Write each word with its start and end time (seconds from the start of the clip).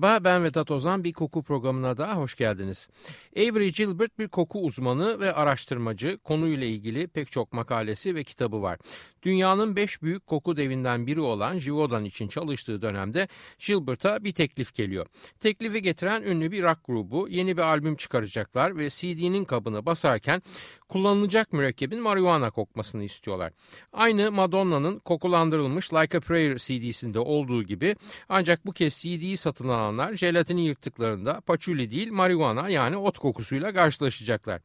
Merhaba 0.00 0.24
ben 0.24 0.44
Vedat 0.44 0.70
Ozan 0.70 1.04
bir 1.04 1.12
koku 1.12 1.42
programına 1.42 1.96
daha 1.98 2.16
hoş 2.16 2.34
geldiniz. 2.34 2.88
Avery 3.36 3.72
Gilbert 3.72 4.18
bir 4.18 4.28
koku 4.28 4.60
uzmanı 4.60 5.20
ve 5.20 5.32
araştırmacı 5.32 6.18
konuyla 6.18 6.66
ilgili 6.66 7.08
pek 7.08 7.30
çok 7.30 7.52
makalesi 7.52 8.14
ve 8.14 8.24
kitabı 8.24 8.62
var. 8.62 8.78
Dünyanın 9.22 9.76
beş 9.76 10.02
büyük 10.02 10.26
koku 10.26 10.56
devinden 10.56 11.06
biri 11.06 11.20
olan 11.20 11.58
Givaudan 11.58 12.04
için 12.04 12.28
çalıştığı 12.28 12.82
dönemde 12.82 13.28
Gilbert'a 13.66 14.24
bir 14.24 14.32
teklif 14.32 14.74
geliyor. 14.74 15.06
Teklifi 15.40 15.82
getiren 15.82 16.22
ünlü 16.22 16.50
bir 16.50 16.62
rock 16.62 16.78
grubu 16.84 17.28
yeni 17.28 17.56
bir 17.56 17.62
albüm 17.62 17.96
çıkaracaklar 17.96 18.76
ve 18.76 18.90
CD'nin 18.90 19.44
kabını 19.44 19.86
basarken 19.86 20.42
kullanılacak 20.90 21.52
mürekkebin 21.52 22.00
marihuana 22.00 22.50
kokmasını 22.50 23.04
istiyorlar. 23.04 23.52
Aynı 23.92 24.32
Madonna'nın 24.32 24.98
kokulandırılmış 24.98 25.92
Like 25.92 26.18
a 26.18 26.20
Prayer 26.20 26.56
CD'sinde 26.56 27.18
olduğu 27.18 27.62
gibi 27.62 27.96
ancak 28.28 28.66
bu 28.66 28.72
kez 28.72 28.94
CD'yi 28.94 29.36
satın 29.36 29.68
alanlar 29.68 30.14
jelatini 30.14 30.66
yırttıklarında 30.66 31.40
paçuli 31.40 31.90
değil 31.90 32.12
marihuana 32.12 32.68
yani 32.68 32.96
ot 32.96 33.18
kokusuyla 33.18 33.72
karşılaşacaklar. 33.72 34.60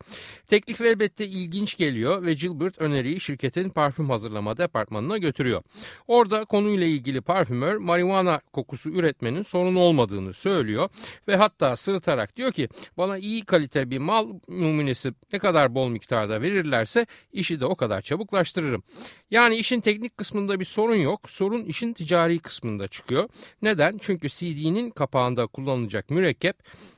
Teklif 0.48 0.82
elbette 0.82 1.28
ilginç 1.28 1.78
geliyor 1.78 2.26
ve 2.26 2.34
Gilbert 2.34 2.82
öneriyi 2.82 3.20
şirketin 3.20 3.70
parfüm 3.70 4.10
hazırlama 4.46 4.58
departmanına 4.58 5.18
götürüyor. 5.18 5.64
Orada 6.08 6.46
konuyla 6.46 6.88
ilgili 6.88 7.22
parfümör 7.22 7.78
marihuana 7.78 8.40
kokusu 8.54 8.90
üretmenin 8.90 9.44
sorun 9.44 9.76
olmadığını 9.76 10.34
söylüyor 10.34 10.90
ve 11.28 11.36
hatta 11.36 11.76
sırıtarak 11.76 12.36
diyor 12.36 12.52
ki 12.52 12.70
bana 12.98 13.18
iyi 13.18 13.46
kalite 13.46 13.90
bir 13.90 14.00
mal 14.00 14.28
numunesi 14.50 15.14
ne 15.34 15.40
kadar 15.40 15.70
bol 15.76 15.90
miktar 15.90 16.06
miktarda 16.06 16.42
verirlerse 16.42 17.06
işi 17.34 17.60
de 17.60 17.66
o 17.66 17.76
kadar 17.76 18.02
çabuklaştırırım. 18.02 18.84
Yani 19.32 19.56
işin 19.56 19.82
teknik 19.82 20.18
kısmında 20.18 20.60
bir 20.60 20.66
sorun 20.66 20.96
yok. 20.96 21.30
Sorun 21.30 21.64
işin 21.64 21.94
ticari 21.94 22.40
kısmında 22.40 22.88
çıkıyor. 22.88 23.30
Neden? 23.62 23.98
Çünkü 24.02 24.30
CD'nin 24.30 24.90
kapağında 24.90 25.48
kullanılacak 25.48 26.10
mürekkep 26.10 26.56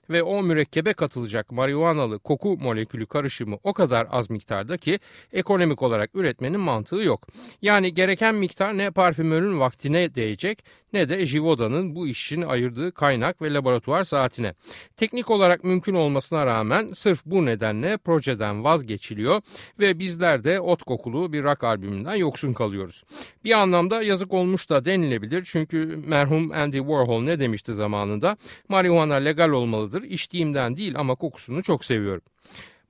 ve 0.10 0.24
o 0.24 0.44
mürekkebe 0.44 0.94
katılacak 0.94 1.52
marihuanalı 1.52 2.20
koku 2.20 2.58
molekülü 2.58 3.06
karışımı 3.06 3.58
o 3.64 3.74
kadar 3.74 4.08
az 4.12 4.30
miktarda 4.30 4.78
ki 4.78 5.00
ekonomik 5.34 5.82
olarak 5.82 6.16
üretmenin 6.16 6.60
mantığı 6.60 6.96
yok. 6.96 7.28
Yani 7.62 7.94
gereken 7.94 8.36
miktar 8.36 8.78
ne 8.78 8.92
parfümörün 8.92 9.60
vaktine 9.60 10.16
değecek 10.16 10.64
ne 10.94 11.10
de 11.10 11.26
Jivoda'nın 11.26 11.96
bu 11.96 12.08
iş 12.08 12.26
için 12.26 12.42
ayırdığı 12.42 12.92
kaynak 12.92 13.42
ve 13.42 13.54
laboratuvar 13.54 14.04
saatine. 14.04 14.54
Teknik 14.98 15.30
olarak 15.30 15.64
mümkün 15.64 15.94
olmasına 15.94 16.46
rağmen 16.46 16.92
sırf 16.94 17.26
bu 17.26 17.46
nedenle 17.46 17.98
projeden 17.98 18.64
vazgeçiliyor 18.64 19.42
ve 19.80 20.00
bizler 20.00 20.44
de 20.44 20.60
ot 20.60 20.84
kokulu 20.84 21.34
bir 21.34 21.44
rock 21.44 21.64
albümünden 21.64 22.16
yoksun 22.18 22.54
kalıyoruz. 22.54 23.04
Bir 23.44 23.52
anlamda 23.52 24.02
yazık 24.02 24.34
olmuş 24.34 24.70
da 24.70 24.86
denilebilir 24.86 25.44
çünkü 25.44 25.86
merhum 26.06 26.52
Andy 26.52 26.78
Warhol 26.78 27.22
ne 27.22 27.40
demişti 27.40 27.74
zamanında? 27.74 28.38
Marihuana 28.70 29.16
legal 29.16 29.50
olmalıdır, 29.50 30.04
içtiğimden 30.04 30.78
değil 30.78 30.94
ama 30.98 31.16
kokusunu 31.16 31.64
çok 31.64 31.86
seviyorum. 31.86 32.22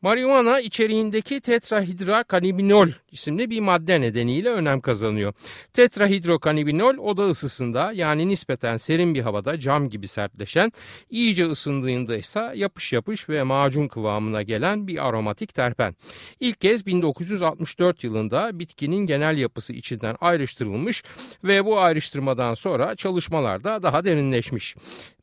Marihuana 0.02 0.60
içeriğindeki 0.60 1.42
tetrahidrokanibinol 1.42 2.88
isimli 3.12 3.50
bir 3.50 3.60
madde 3.60 4.02
nedeniyle 4.02 4.50
önem 4.50 4.82
kazanıyor. 4.82 5.34
Tetrahidrokanibinol 5.74 6.98
oda 6.98 7.30
ısısında 7.30 7.92
yani 7.92 8.28
nispeten 8.28 8.78
serin 8.78 9.16
bir 9.16 9.22
havada 9.22 9.60
cam 9.60 9.90
gibi 9.90 10.08
sertleşen, 10.08 10.72
iyice 11.10 11.46
ısındığında 11.46 12.18
ise 12.18 12.52
yapış 12.56 12.94
yapış 12.94 13.30
ve 13.30 13.44
macun 13.44 13.88
kıvamına 13.88 14.42
gelen 14.42 14.88
bir 14.88 15.08
aromatik 15.08 15.54
terpen. 15.54 15.96
İlk 16.40 16.62
kez 16.62 16.86
1964 16.86 18.04
yılında 18.04 18.60
bitkinin 18.60 19.06
genel 19.06 19.38
yapısı 19.38 19.74
içinden 19.74 20.16
ayrıştırılmış 20.22 21.04
ve 21.44 21.66
bu 21.66 21.80
ayrıştırmadan 21.80 22.54
sonra 22.54 22.96
çalışmalarda 22.96 23.84
daha 23.84 24.06
derinleşmiş. 24.06 24.76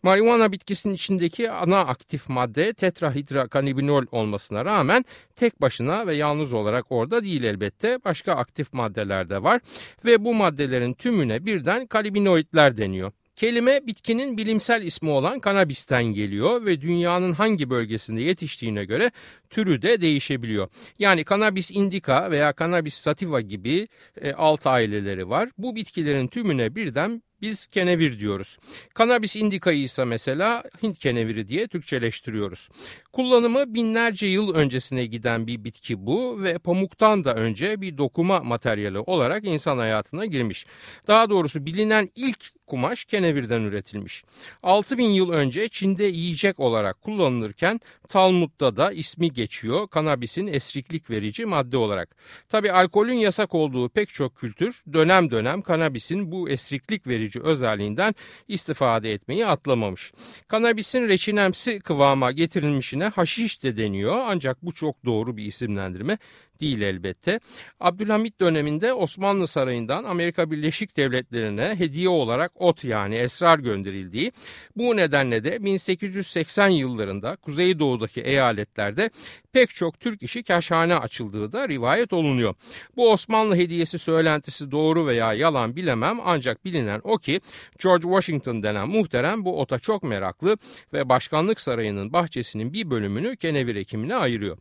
Marihuana 0.03 0.53
bitkisinin 0.53 0.95
içindeki 0.95 1.51
ana 1.51 1.81
aktif 1.81 2.29
madde 2.29 2.73
tetrahidrakanibinol 2.73 4.07
olmasına 4.13 4.65
rağmen 4.65 5.05
tek 5.37 5.61
başına 5.61 6.07
ve 6.07 6.15
yalnız 6.15 6.53
olarak 6.53 6.87
orada 6.91 7.23
değil 7.25 7.43
elbette. 7.45 7.74
Başka 7.83 8.33
aktif 8.33 8.73
maddeler 8.73 9.29
de 9.29 9.43
var 9.43 9.61
ve 10.05 10.25
bu 10.25 10.35
maddelerin 10.35 10.95
tümüne 10.95 11.47
birden 11.47 11.87
kalibinoidler 11.87 12.77
deniyor. 12.77 13.13
Kelime 13.37 13.87
bitkinin 13.87 14.37
bilimsel 14.37 14.83
ismi 14.83 15.11
olan 15.11 15.41
kanabisten 15.41 16.05
geliyor 16.05 16.65
ve 16.65 16.81
dünyanın 16.81 17.33
hangi 17.33 17.71
bölgesinde 17.71 18.21
yetiştiğine 18.21 18.85
göre 18.85 19.11
türü 19.51 19.83
de 19.83 20.01
değişebiliyor. 20.01 20.69
Yani 20.99 21.25
kanabis 21.25 21.71
indica 21.71 22.31
veya 22.31 22.53
kanabis 22.53 22.95
sativa 22.95 23.41
gibi 23.41 23.89
e, 24.21 24.33
alt 24.33 24.67
aileleri 24.67 25.29
var. 25.29 25.49
Bu 25.59 25.77
bitkilerin 25.77 26.27
tümüne 26.27 26.75
birden 26.75 27.23
biz 27.43 27.67
kenevir 27.67 28.19
diyoruz. 28.19 28.59
Kanabis 28.95 29.37
indikayı 29.37 29.83
ise 29.83 30.05
mesela 30.05 30.63
Hint 30.83 30.99
keneviri 30.99 31.49
diye 31.49 31.69
Türkçeleştiriyoruz. 31.69 32.69
Kullanımı 33.13 33.75
binlerce 33.75 34.27
yıl 34.27 34.55
öncesine 34.55 35.07
giden 35.07 35.47
bir 35.47 35.65
bitki 35.65 36.07
bu 36.07 36.43
ve 36.43 36.59
pamuktan 36.59 37.25
da 37.25 37.35
önce 37.35 37.81
bir 37.81 37.99
dokuma 37.99 38.41
materyali 38.41 38.99
olarak 38.99 39.45
insan 39.45 39.79
hayatına 39.79 40.27
girmiş. 40.27 40.67
Daha 41.09 41.31
doğrusu 41.31 41.67
bilinen 41.67 42.09
ilk 42.17 42.54
kumaş 42.67 43.05
kenevirden 43.05 43.61
üretilmiş. 43.61 44.25
6000 44.63 45.05
yıl 45.05 45.31
önce 45.31 45.69
Çin'de 45.69 46.05
yiyecek 46.05 46.61
olarak 46.61 47.03
kullanılırken 47.03 47.81
Talmud'da 48.09 48.77
da 48.77 48.93
ismi 48.93 49.33
geçiyor 49.33 49.89
kanabisin 49.89 50.47
esriklik 50.47 51.11
verici 51.11 51.47
madde 51.47 51.77
olarak. 51.77 52.17
Tabi 52.49 52.73
alkolün 52.73 53.15
yasak 53.15 53.55
olduğu 53.55 53.89
pek 53.89 54.09
çok 54.09 54.37
kültür 54.37 54.83
dönem 54.93 55.31
dönem 55.31 55.63
kanabisin 55.63 56.33
bu 56.33 56.51
esriklik 56.51 57.07
verici 57.07 57.41
özelliğinden 57.41 58.15
istifade 58.49 59.13
etmeyi 59.13 59.47
atlamamış. 59.47 60.13
Kanabisin 60.49 61.09
reçinemsi 61.09 61.81
kıvama 61.81 62.33
getirilmişine 62.33 63.05
haşiş 63.05 63.63
de 63.63 63.77
deniyor 63.77 64.21
ancak 64.27 64.63
bu 64.63 64.73
çok 64.73 65.05
doğru 65.05 65.37
bir 65.37 65.45
isimlendirme 65.45 66.19
değil 66.61 66.81
elbette. 66.81 67.41
Abdülhamit 67.81 68.41
döneminde 68.41 68.93
Osmanlı 68.93 69.47
Sarayı'ndan 69.47 70.05
Amerika 70.05 70.51
Birleşik 70.51 70.97
Devletleri'ne 70.97 71.75
hediye 71.79 72.09
olarak 72.09 72.63
ot 72.63 72.85
yani 72.85 73.15
esrar 73.15 73.59
gönderildiği, 73.59 74.33
bu 74.77 74.97
nedenle 74.97 75.45
de 75.45 75.65
1880 75.65 76.69
yıllarında 76.69 77.37
Kuzeydoğu'daki 77.37 78.21
eyaletlerde 78.21 79.11
pek 79.53 79.75
çok 79.75 80.01
Türk 80.01 80.23
işi 80.23 80.43
kaşhane 80.43 80.97
açıldığı 80.97 81.53
da 81.53 81.69
rivayet 81.69 82.13
olunuyor. 82.13 82.55
Bu 82.97 83.11
Osmanlı 83.11 83.57
hediyesi 83.57 83.99
söylentisi 83.99 84.71
doğru 84.71 85.07
veya 85.07 85.33
yalan 85.33 85.77
bilemem 85.77 86.19
ancak 86.25 86.65
bilinen 86.65 87.01
o 87.05 87.19
ki 87.19 87.41
George 87.83 88.03
Washington 88.03 88.63
denen 88.63 88.89
muhterem 88.89 89.45
bu 89.45 89.61
ota 89.61 89.79
çok 89.79 90.03
meraklı 90.03 90.59
ve 90.93 91.09
başkanlık 91.09 91.61
sarayının 91.61 92.13
bahçesinin 92.13 92.73
bir 92.73 92.91
bölümünü 92.91 93.37
kenevir 93.37 93.77
ekimine 93.77 94.17
ayırıyor. 94.17 94.59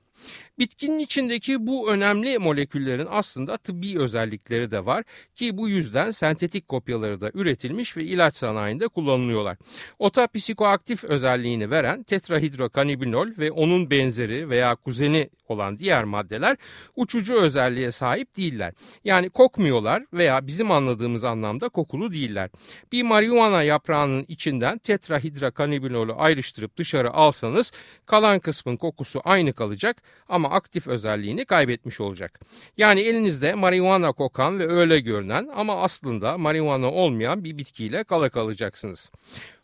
Bitkinin 0.60 1.00
içindeki 1.00 1.68
bu 1.68 1.92
önemli 1.92 2.40
moleküllerin 2.40 3.08
aslında 3.10 3.58
tıbbi 3.58 4.00
özellikleri 4.00 4.72
de 4.72 4.86
var 4.86 5.04
ki 5.36 5.58
bu 5.58 5.70
yüzden 5.70 6.12
sentetik 6.12 6.68
kopyaları 6.68 7.22
da 7.22 7.32
üretilmiş 7.34 7.98
ve 7.98 8.04
ilaç 8.04 8.36
sanayinde 8.36 8.88
kullanılıyorlar. 8.88 9.58
Ota 10.00 10.28
psikoaktif 10.28 11.04
özelliğini 11.04 11.72
veren 11.72 12.04
tetrahidrokanibinol 12.04 13.28
ve 13.38 13.52
onun 13.52 13.90
benzeri 13.90 14.50
veya 14.50 14.76
kuzeni 14.76 15.30
olan 15.48 15.80
diğer 15.80 16.04
maddeler 16.04 16.58
uçucu 16.96 17.34
özelliğe 17.34 17.92
sahip 17.92 18.38
değiller. 18.38 18.74
Yani 19.04 19.30
kokmuyorlar 19.30 20.04
veya 20.14 20.48
bizim 20.48 20.72
anladığımız 20.72 21.24
anlamda 21.24 21.70
kokulu 21.70 22.12
değiller. 22.12 22.50
Bir 22.92 23.04
marihuana 23.04 23.64
yaprağının 23.64 24.26
içinden 24.28 24.78
tetrahidrokanibinolü 24.78 26.14
ayrıştırıp 26.14 26.78
dışarı 26.78 27.12
alsanız 27.12 27.72
kalan 28.06 28.40
kısmın 28.40 28.76
kokusu 28.76 29.22
aynı 29.24 29.54
kalacak 29.54 30.03
ama 30.30 30.50
aktif 30.50 30.88
özelliğini 30.88 31.46
kaybetmiş 31.46 32.00
olacak. 32.02 32.40
Yani 32.78 33.02
elinizde 33.02 33.54
marihuana 33.54 34.12
kokan 34.12 34.60
ve 34.60 34.68
öyle 34.68 35.00
görünen 35.00 35.50
ama 35.56 35.82
aslında 35.82 36.38
marihuana 36.38 36.92
olmayan 36.92 37.44
bir 37.44 37.58
bitkiyle 37.58 38.04
kala 38.04 38.30
kalacaksınız. 38.30 39.12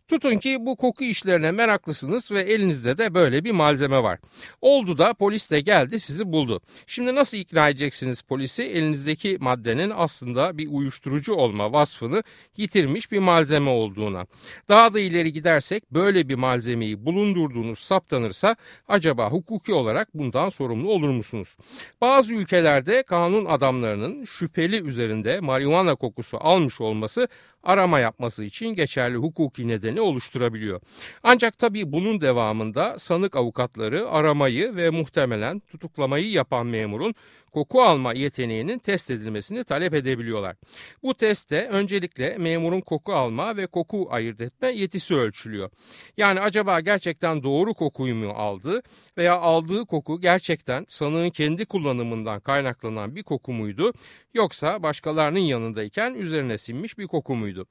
Tutun 0.10 0.38
ki 0.38 0.58
bu 0.60 0.76
koku 0.76 1.04
işlerine 1.04 1.52
meraklısınız 1.52 2.32
ve 2.32 2.42
elinizde 2.42 2.98
de 2.98 3.14
böyle 3.14 3.44
bir 3.44 3.52
malzeme 3.52 4.04
var. 4.04 4.20
Oldu 4.62 4.98
da 4.98 5.14
polis 5.14 5.52
de 5.52 5.62
geldi 5.62 6.00
sizi 6.00 6.32
buldu. 6.32 6.62
Şimdi 6.88 7.16
nasıl 7.16 7.38
ikna 7.38 7.70
edeceksiniz 7.70 8.22
polisi 8.22 8.64
elinizdeki 8.64 9.38
maddenin 9.40 9.92
aslında 9.96 10.58
bir 10.58 10.68
uyuşturucu 10.72 11.34
olma 11.34 11.74
vasfını 11.74 12.24
yitirmiş 12.58 13.12
bir 13.12 13.20
malzeme 13.20 13.70
olduğuna. 13.70 14.26
Daha 14.70 14.94
da 14.94 15.00
ileri 15.00 15.34
gidersek 15.34 15.92
böyle 15.92 16.30
bir 16.30 16.36
malzemeyi 16.36 17.06
bulundurduğunuz 17.06 17.80
saptanırsa 17.80 18.56
acaba 18.88 19.32
hukuki 19.32 19.74
olarak 19.74 20.14
bundan 20.14 20.50
sorumlu 20.50 20.92
olur 20.92 21.10
musunuz? 21.10 21.58
Bazı 22.02 22.34
ülkelerde 22.34 23.04
kanun 23.04 23.46
adamlarının 23.46 24.24
şüpheli 24.24 24.84
üzerinde 24.84 25.40
marihuana 25.40 25.96
kokusu 25.96 26.38
almış 26.42 26.82
olması 26.82 27.28
arama 27.64 28.00
yapması 28.00 28.44
için 28.44 28.68
geçerli 28.68 29.18
hukuki 29.18 29.68
nedeni 29.68 30.02
oluşturabiliyor. 30.02 30.82
Ancak 31.24 31.58
tabii 31.58 31.92
bunun 31.92 32.22
devamında 32.22 33.00
sanık 33.00 33.36
avukatları 33.36 34.10
aramayı 34.10 34.76
ve 34.76 34.90
muhtemelen 34.90 35.60
tutuklamayı 35.60 36.32
yapan 36.32 36.68
memurun 36.68 37.16
koku 37.50 37.82
alma 37.82 38.14
yeteneğinin 38.14 38.80
test 38.80 39.10
edilmesini 39.10 39.64
talep 39.64 39.94
edebiliyorlar. 39.94 40.56
Bu 41.04 41.14
testte 41.14 41.68
öncelikle 41.68 42.38
memurun 42.38 42.82
koku 42.82 43.14
alma 43.14 43.58
ve 43.58 43.68
koku 43.68 44.08
ayırt 44.10 44.42
etme 44.42 44.72
yetisi 44.72 45.16
ölçülüyor. 45.16 45.70
Yani 46.18 46.40
acaba 46.40 46.80
gerçekten 46.80 47.44
doğru 47.44 47.74
kokuyu 47.74 48.16
mu 48.16 48.30
aldı 48.30 48.82
veya 49.18 49.40
aldığı 49.40 49.86
koku 49.86 50.22
gerçekten 50.22 50.86
sanığın 50.88 51.30
kendi 51.30 51.66
kullanımından 51.66 52.40
kaynaklanan 52.40 53.16
bir 53.16 53.24
koku 53.24 53.54
muydu 53.54 53.94
yoksa 54.34 54.84
başkalarının 54.84 55.40
yanındayken 55.40 56.14
üzerine 56.14 56.58
sinmiş 56.58 56.98
bir 56.98 57.08
koku 57.08 57.36
muydu? 57.36 57.68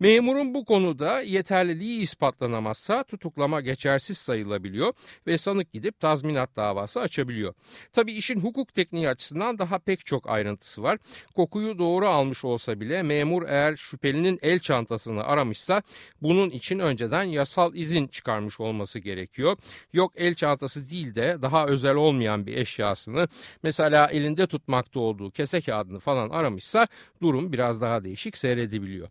Memurun 0.00 0.54
bu 0.54 0.64
konuda 0.64 1.20
yeterliliği 1.20 2.00
ispatlanamazsa 2.00 3.02
tutuklama 3.02 3.60
geçersiz 3.60 4.18
sayılabiliyor 4.18 4.92
ve 5.26 5.38
sanık 5.38 5.72
gidip 5.72 6.00
tazminat 6.00 6.56
davası 6.56 7.00
açabiliyor. 7.00 7.54
Tabi 7.92 8.12
işin 8.12 8.40
hukuk 8.40 8.74
tekniği 8.74 9.08
açısından 9.08 9.58
daha 9.58 9.78
pek 9.78 10.06
çok 10.06 10.30
ayrıntısı 10.30 10.82
var. 10.82 10.98
Kokuyu 11.34 11.78
doğru 11.78 12.08
almış 12.08 12.44
olsa 12.44 12.80
bile 12.80 13.02
memur 13.02 13.42
eğer 13.48 13.76
şüphelinin 13.76 14.38
el 14.42 14.58
çantasını 14.58 15.24
aramışsa 15.24 15.82
bunun 16.22 16.50
için 16.50 16.78
önceden 16.78 17.24
yasal 17.24 17.74
izin 17.74 18.06
çıkarmış 18.06 18.60
olması 18.60 18.98
gerekiyor. 18.98 19.56
Yok 19.92 20.12
el 20.16 20.34
çantası 20.34 20.90
değil 20.90 21.14
de 21.14 21.38
daha 21.42 21.66
özel 21.66 21.94
olmayan 21.94 22.46
bir 22.46 22.56
eşyasını 22.56 23.28
mesela 23.62 24.06
elinde 24.06 24.46
tutmakta 24.46 25.00
olduğu 25.00 25.30
kese 25.30 25.60
kağıdını 25.60 26.00
falan 26.00 26.30
aramışsa 26.30 26.88
durum 27.22 27.52
biraz 27.52 27.80
daha 27.80 28.04
değişik 28.04 28.38
seyredebiliyor. 28.38 29.08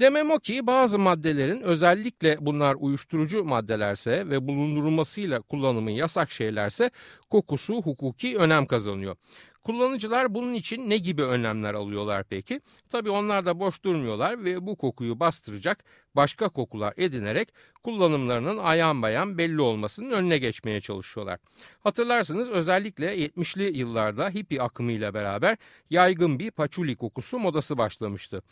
Demem 0.00 0.30
o 0.30 0.38
ki 0.38 0.66
bazı 0.66 0.98
maddelerin 0.98 1.60
özellikle 1.60 2.36
bunlar 2.40 2.76
uyuşturucu 2.78 3.44
maddelerse 3.44 4.30
ve 4.30 4.48
bulundurulmasıyla 4.48 5.40
kullanımı 5.40 5.90
yasak 5.90 6.30
şeylerse 6.30 6.90
kokusu 7.30 7.82
hukuki 7.82 8.36
önem 8.36 8.66
kazanıyor. 8.66 9.16
Kullanıcılar 9.64 10.34
bunun 10.34 10.54
için 10.54 10.90
ne 10.90 10.98
gibi 10.98 11.22
önlemler 11.22 11.74
alıyorlar 11.74 12.24
peki? 12.24 12.60
Tabii 12.88 13.10
onlar 13.10 13.46
da 13.46 13.60
boş 13.60 13.84
durmuyorlar 13.84 14.44
ve 14.44 14.66
bu 14.66 14.76
kokuyu 14.76 15.20
bastıracak 15.20 15.84
başka 16.16 16.48
kokular 16.48 16.94
edinerek 16.96 17.48
kullanımlarının 17.82 18.58
ayan 18.58 19.02
bayan 19.02 19.38
belli 19.38 19.60
olmasının 19.60 20.10
önüne 20.10 20.38
geçmeye 20.38 20.80
çalışıyorlar. 20.80 21.38
Hatırlarsınız 21.80 22.48
özellikle 22.48 23.16
70'li 23.26 23.78
yıllarda 23.78 24.30
hippie 24.30 24.60
akımıyla 24.60 25.14
beraber 25.14 25.56
yaygın 25.90 26.38
bir 26.38 26.50
paçuli 26.50 26.96
kokusu 26.96 27.38
modası 27.38 27.78
başlamıştı. 27.78 28.42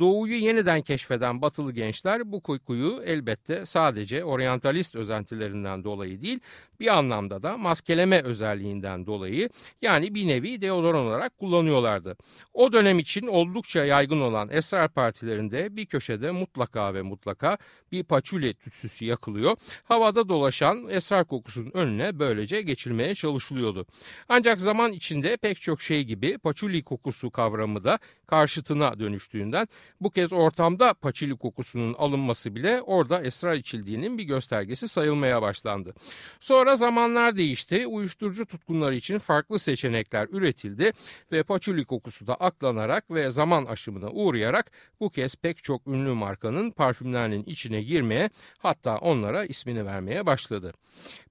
Doğuyu 0.00 0.36
yeniden 0.36 0.82
keşfeden 0.82 1.42
batılı 1.42 1.72
gençler 1.72 2.32
bu 2.32 2.40
kokuyu 2.40 3.02
elbette 3.06 3.66
sadece 3.66 4.24
oryantalist 4.24 4.96
özentilerinden 4.96 5.84
dolayı 5.84 6.22
değil 6.22 6.40
bir 6.80 6.98
anlamda 6.98 7.42
da 7.42 7.56
maskeleme 7.56 8.22
özelliğinden 8.22 9.06
dolayı 9.06 9.50
yani 9.82 10.14
bir 10.14 10.28
nevi 10.28 10.62
deodoran 10.62 11.06
olarak 11.06 11.38
kullanıyorlardı. 11.38 12.16
O 12.54 12.72
dönem 12.72 12.98
için 12.98 13.26
oldukça 13.26 13.84
yaygın 13.84 14.20
olan 14.20 14.48
esrar 14.52 14.88
partilerinde 14.88 15.76
bir 15.76 15.86
köşede 15.86 16.30
mutlaka 16.30 16.94
ve 16.94 17.02
mutlaka 17.08 17.58
bir 17.92 18.04
paçuli 18.04 18.54
tütsüsü 18.54 19.04
yakılıyor. 19.04 19.56
Havada 19.84 20.28
dolaşan 20.28 20.88
esrar 20.88 21.24
kokusunun 21.24 21.70
önüne 21.74 22.18
böylece 22.18 22.62
geçilmeye 22.62 23.14
çalışılıyordu. 23.14 23.86
Ancak 24.28 24.60
zaman 24.60 24.92
içinde 24.92 25.36
pek 25.36 25.60
çok 25.60 25.82
şey 25.82 26.04
gibi 26.04 26.38
paçuli 26.38 26.82
kokusu 26.82 27.30
kavramı 27.30 27.84
da 27.84 27.98
karşıtına 28.26 28.98
dönüştüğünden 29.00 29.68
bu 30.00 30.10
kez 30.10 30.32
ortamda 30.32 30.94
paçuli 30.94 31.36
kokusunun 31.36 31.94
alınması 31.94 32.54
bile 32.54 32.82
orada 32.82 33.22
esrar 33.22 33.54
içildiğinin 33.54 34.18
bir 34.18 34.24
göstergesi 34.24 34.88
sayılmaya 34.88 35.42
başlandı. 35.42 35.94
Sonra 36.40 36.76
zamanlar 36.76 37.36
değişti. 37.36 37.86
Uyuşturucu 37.86 38.46
tutkunları 38.46 38.94
için 38.94 39.18
farklı 39.18 39.58
seçenekler 39.58 40.28
üretildi 40.30 40.92
ve 41.32 41.42
paçuli 41.42 41.84
kokusu 41.84 42.26
da 42.26 42.34
aklanarak 42.34 43.10
ve 43.10 43.30
zaman 43.30 43.64
aşımına 43.64 44.10
uğrayarak 44.10 44.70
bu 45.00 45.10
kez 45.10 45.36
pek 45.36 45.64
çok 45.64 45.86
ünlü 45.86 46.12
markanın 46.12 46.70
parfümlerinin 46.98 47.44
içine 47.46 47.82
girmeye 47.82 48.30
hatta 48.58 48.96
onlara 48.96 49.44
ismini 49.44 49.86
vermeye 49.86 50.26
başladı. 50.26 50.72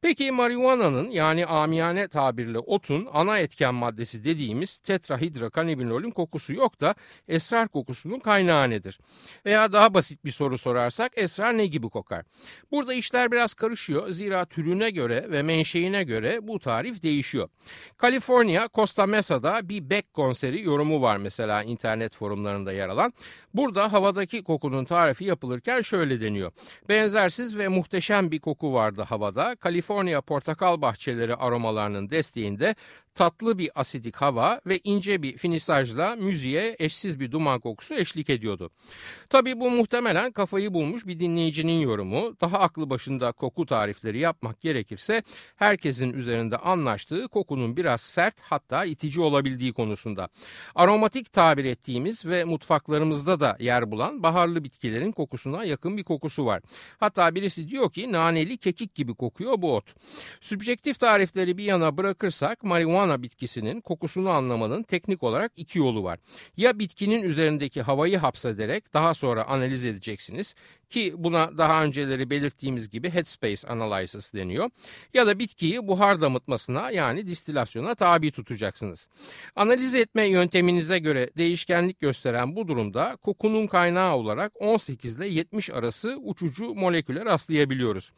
Peki 0.02 0.32
marihuana'nın 0.32 1.10
yani 1.10 1.46
amiyane 1.46 2.08
tabirle 2.08 2.60
otun 2.60 3.08
ana 3.14 3.40
etken 3.40 3.76
maddesi 3.76 4.24
dediğimiz 4.24 4.78
tetrahidrokanabinolün 4.78 6.12
kokusu 6.12 6.54
yok 6.54 6.82
da 6.82 6.96
esrar 7.28 7.68
kokusunun 7.68 8.20
kaynağı 8.20 8.70
nedir? 8.70 9.00
Veya 9.46 9.74
daha 9.74 9.94
basit 9.94 10.26
bir 10.26 10.32
soru 10.32 10.58
sorarsak 10.58 11.12
esrar 11.16 11.58
ne 11.58 11.66
gibi 11.66 11.90
kokar? 11.90 12.26
Burada 12.72 12.94
işler 12.94 13.32
biraz 13.32 13.54
karışıyor 13.54 14.10
zira 14.10 14.46
türüne 14.46 14.90
göre 14.90 15.26
ve 15.32 15.42
menşeine 15.42 16.04
göre 16.04 16.40
bu 16.42 16.60
tarif 16.60 17.04
değişiyor. 17.04 17.50
Kaliforniya 17.98 18.70
Costa 18.74 19.06
Mesa'da 19.06 19.70
bir 19.70 19.90
Beck 19.90 20.14
konseri 20.14 20.64
yorumu 20.64 21.02
var 21.02 21.18
mesela 21.18 21.64
internet 21.64 22.16
forumlarında 22.16 22.74
yer 22.74 22.90
alan. 22.90 23.14
Burada 23.54 23.94
havadaki 23.94 24.44
kokunun 24.44 24.86
tarifi 24.86 25.26
yapılırken 25.58 25.82
şöyle 25.82 26.22
deniyor. 26.22 26.52
Benzersiz 26.90 27.58
ve 27.58 27.68
muhteşem 27.68 28.32
bir 28.32 28.40
koku 28.40 28.74
vardı 28.74 29.02
havada. 29.02 29.56
Kaliforniya 29.56 30.22
portakal 30.22 30.82
bahçeleri 30.82 31.36
aromalarının 31.36 32.10
desteğinde 32.10 32.76
tatlı 33.18 33.58
bir 33.58 33.70
asidik 33.76 34.16
hava 34.16 34.62
ve 34.68 34.80
ince 34.84 35.22
bir 35.22 35.38
finisajla 35.38 36.16
müziğe 36.16 36.76
eşsiz 36.80 37.20
bir 37.20 37.32
duman 37.32 37.60
kokusu 37.60 37.94
eşlik 37.94 38.30
ediyordu. 38.30 38.70
Tabi 39.30 39.60
bu 39.60 39.72
muhtemelen 39.72 40.32
kafayı 40.32 40.74
bulmuş 40.74 41.08
bir 41.08 41.20
dinleyicinin 41.20 41.80
yorumu. 41.80 42.36
Daha 42.42 42.60
aklı 42.60 42.90
başında 42.90 43.32
koku 43.32 43.66
tarifleri 43.66 44.20
yapmak 44.20 44.62
gerekirse 44.62 45.24
herkesin 45.56 46.14
üzerinde 46.14 46.58
anlaştığı 46.58 47.28
kokunun 47.28 47.78
biraz 47.78 48.02
sert 48.02 48.42
hatta 48.42 48.86
itici 48.86 49.22
olabildiği 49.22 49.74
konusunda. 49.74 50.30
Aromatik 50.76 51.34
tabir 51.34 51.66
ettiğimiz 51.66 52.26
ve 52.26 52.44
mutfaklarımızda 52.44 53.40
da 53.40 53.58
yer 53.60 53.92
bulan 53.92 54.24
baharlı 54.24 54.64
bitkilerin 54.64 55.12
kokusuna 55.12 55.64
yakın 55.64 55.98
bir 55.98 56.04
kokusu 56.04 56.46
var. 56.46 56.62
Hatta 57.00 57.36
birisi 57.36 57.68
diyor 57.68 57.92
ki 57.92 58.12
naneli 58.12 58.58
kekik 58.58 58.96
gibi 58.96 59.14
kokuyor 59.14 59.62
bu 59.62 59.76
ot. 59.76 59.96
Sübjektif 60.42 61.00
tarifleri 61.00 61.58
bir 61.58 61.64
yana 61.64 61.98
bırakırsak 61.98 62.64
marihuana 62.64 63.07
marihuana 63.08 63.22
bitkisinin 63.22 63.82
kokusunu 63.82 64.30
anlamanın 64.30 64.84
teknik 64.84 65.24
olarak 65.24 65.52
iki 65.56 65.80
yolu 65.80 66.04
var. 66.04 66.20
Ya 66.58 66.74
bitkinin 66.80 67.24
üzerindeki 67.24 67.82
havayı 67.82 68.18
hapsederek 68.18 68.94
daha 68.94 69.14
sonra 69.14 69.48
analiz 69.48 69.86
edeceksiniz 69.86 70.56
ki 70.90 71.14
buna 71.18 71.58
daha 71.58 71.84
önceleri 71.84 72.30
belirttiğimiz 72.30 72.90
gibi 72.90 73.10
headspace 73.10 73.68
analysis 73.68 74.34
deniyor. 74.34 74.70
Ya 75.14 75.28
da 75.28 75.40
bitkiyi 75.40 75.88
buhar 75.88 76.22
damıtmasına 76.22 76.92
yani 76.92 77.26
distilasyona 77.26 77.96
tabi 77.96 78.32
tutacaksınız. 78.32 79.10
Analiz 79.56 79.96
etme 79.96 80.24
yönteminize 80.24 81.00
göre 81.00 81.30
değişkenlik 81.38 82.00
gösteren 82.00 82.56
bu 82.56 82.68
durumda 82.68 83.18
kokunun 83.24 83.68
kaynağı 83.68 84.16
olarak 84.16 84.52
18 84.62 85.18
ile 85.18 85.28
70 85.28 85.70
arası 85.70 86.18
uçucu 86.24 86.76
moleküle 86.76 87.26
rastlayabiliyoruz. 87.26 88.12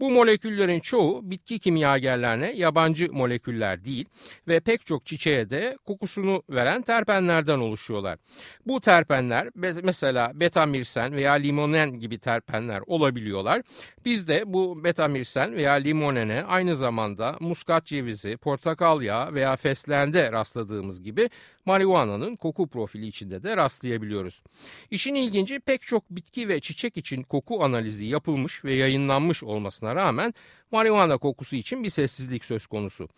Bu 0.00 0.10
moleküllerin 0.10 0.80
çoğu 0.80 1.30
bitki 1.30 1.58
kimyagerlerine 1.58 2.52
yabancı 2.56 3.12
moleküller 3.12 3.84
değil 3.84 4.06
ve 4.48 4.60
pek 4.60 4.86
çok 4.86 5.06
çiçeğe 5.06 5.50
de 5.50 5.78
kokusunu 5.86 6.42
veren 6.50 6.82
terpenlerden 6.82 7.58
oluşuyorlar. 7.58 8.18
Bu 8.66 8.80
terpenler 8.80 9.48
mesela 9.82 10.32
betamirsen 10.34 11.12
veya 11.12 11.32
limonen 11.32 11.98
gibi 11.98 12.18
terpenler 12.18 12.82
olabiliyorlar. 12.86 13.62
Biz 14.04 14.28
de 14.28 14.42
bu 14.46 14.84
betamirsen 14.84 15.56
veya 15.56 15.72
limonene 15.72 16.44
aynı 16.48 16.76
zamanda 16.76 17.36
muskat 17.40 17.86
cevizi, 17.86 18.36
portakal 18.36 19.02
yağı 19.02 19.34
veya 19.34 19.56
feslende 19.56 20.32
rastladığımız 20.32 21.02
gibi 21.02 21.30
marihuana'nın 21.64 22.36
koku 22.36 22.68
profili 22.68 23.06
içinde 23.06 23.42
de 23.42 23.56
rastlayabiliyoruz. 23.56 24.42
İşin 24.90 25.14
ilginci 25.14 25.60
pek 25.60 25.82
çok 25.82 26.10
bitki 26.10 26.48
ve 26.48 26.60
çiçek 26.60 26.96
için 26.96 27.22
koku 27.22 27.64
analizi 27.64 28.04
yapılmış 28.04 28.64
ve 28.64 28.74
yayınlanmış 28.74 29.42
olmasına 29.42 29.96
rağmen 29.96 30.34
marihuana 30.72 31.18
kokusu 31.18 31.56
için 31.56 31.84
bir 31.84 31.90
sessizlik 31.90 32.44
söz 32.44 32.66
konusu. 32.66 33.08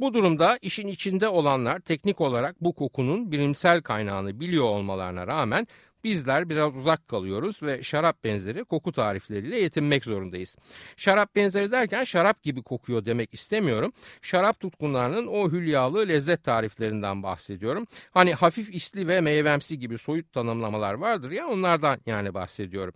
Bu 0.00 0.14
durumda 0.14 0.58
işin 0.62 0.88
içinde 0.88 1.28
olanlar 1.28 1.80
teknik 1.80 2.20
olarak 2.20 2.60
bu 2.60 2.74
kokunun 2.74 3.32
bilimsel 3.32 3.82
kaynağını 3.82 4.40
biliyor 4.40 4.64
olmalarına 4.64 5.26
rağmen 5.26 5.66
bizler 6.04 6.48
biraz 6.48 6.76
uzak 6.76 7.08
kalıyoruz 7.08 7.62
ve 7.62 7.82
şarap 7.82 8.24
benzeri 8.24 8.64
koku 8.64 8.92
tarifleriyle 8.92 9.60
yetinmek 9.60 10.04
zorundayız. 10.04 10.56
Şarap 10.96 11.36
benzeri 11.36 11.70
derken 11.70 12.04
şarap 12.04 12.42
gibi 12.42 12.62
kokuyor 12.62 13.04
demek 13.04 13.34
istemiyorum. 13.34 13.92
Şarap 14.22 14.60
tutkunlarının 14.60 15.26
o 15.26 15.50
hülyalı 15.50 16.08
lezzet 16.08 16.44
tariflerinden 16.44 17.22
bahsediyorum. 17.22 17.86
Hani 18.10 18.34
hafif 18.34 18.74
isli 18.74 19.08
ve 19.08 19.20
meyvemsi 19.20 19.78
gibi 19.78 19.98
soyut 19.98 20.32
tanımlamalar 20.32 20.94
vardır 20.94 21.30
ya 21.30 21.46
onlardan 21.46 22.00
yani 22.06 22.34
bahsediyorum. 22.34 22.94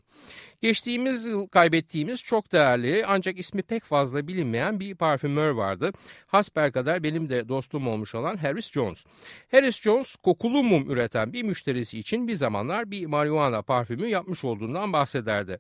Geçtiğimiz 0.63 1.27
yıl 1.27 1.47
kaybettiğimiz 1.47 2.23
çok 2.23 2.53
değerli 2.53 3.05
ancak 3.07 3.39
ismi 3.39 3.63
pek 3.63 3.85
fazla 3.85 4.29
bilinmeyen 4.29 4.81
bir 4.81 4.95
parfümör 4.95 5.51
vardı. 5.51 5.93
Hasbelkader 6.27 7.03
benim 7.03 7.29
de 7.29 7.49
dostum 7.49 7.89
olmuş 7.89 8.15
olan 8.15 8.37
Harris 8.37 8.73
Jones. 8.73 9.05
Harris 9.51 9.81
Jones 9.81 10.17
kokulu 10.17 10.63
mum 10.63 10.91
üreten 10.91 11.33
bir 11.33 11.43
müşterisi 11.43 11.99
için 11.99 12.29
bir 12.29 12.35
zamanlar 12.35 12.91
bir 12.91 13.07
marihuana 13.07 13.63
parfümü 13.63 14.07
yapmış 14.07 14.45
olduğundan 14.45 14.93
bahsederdi. 14.93 15.59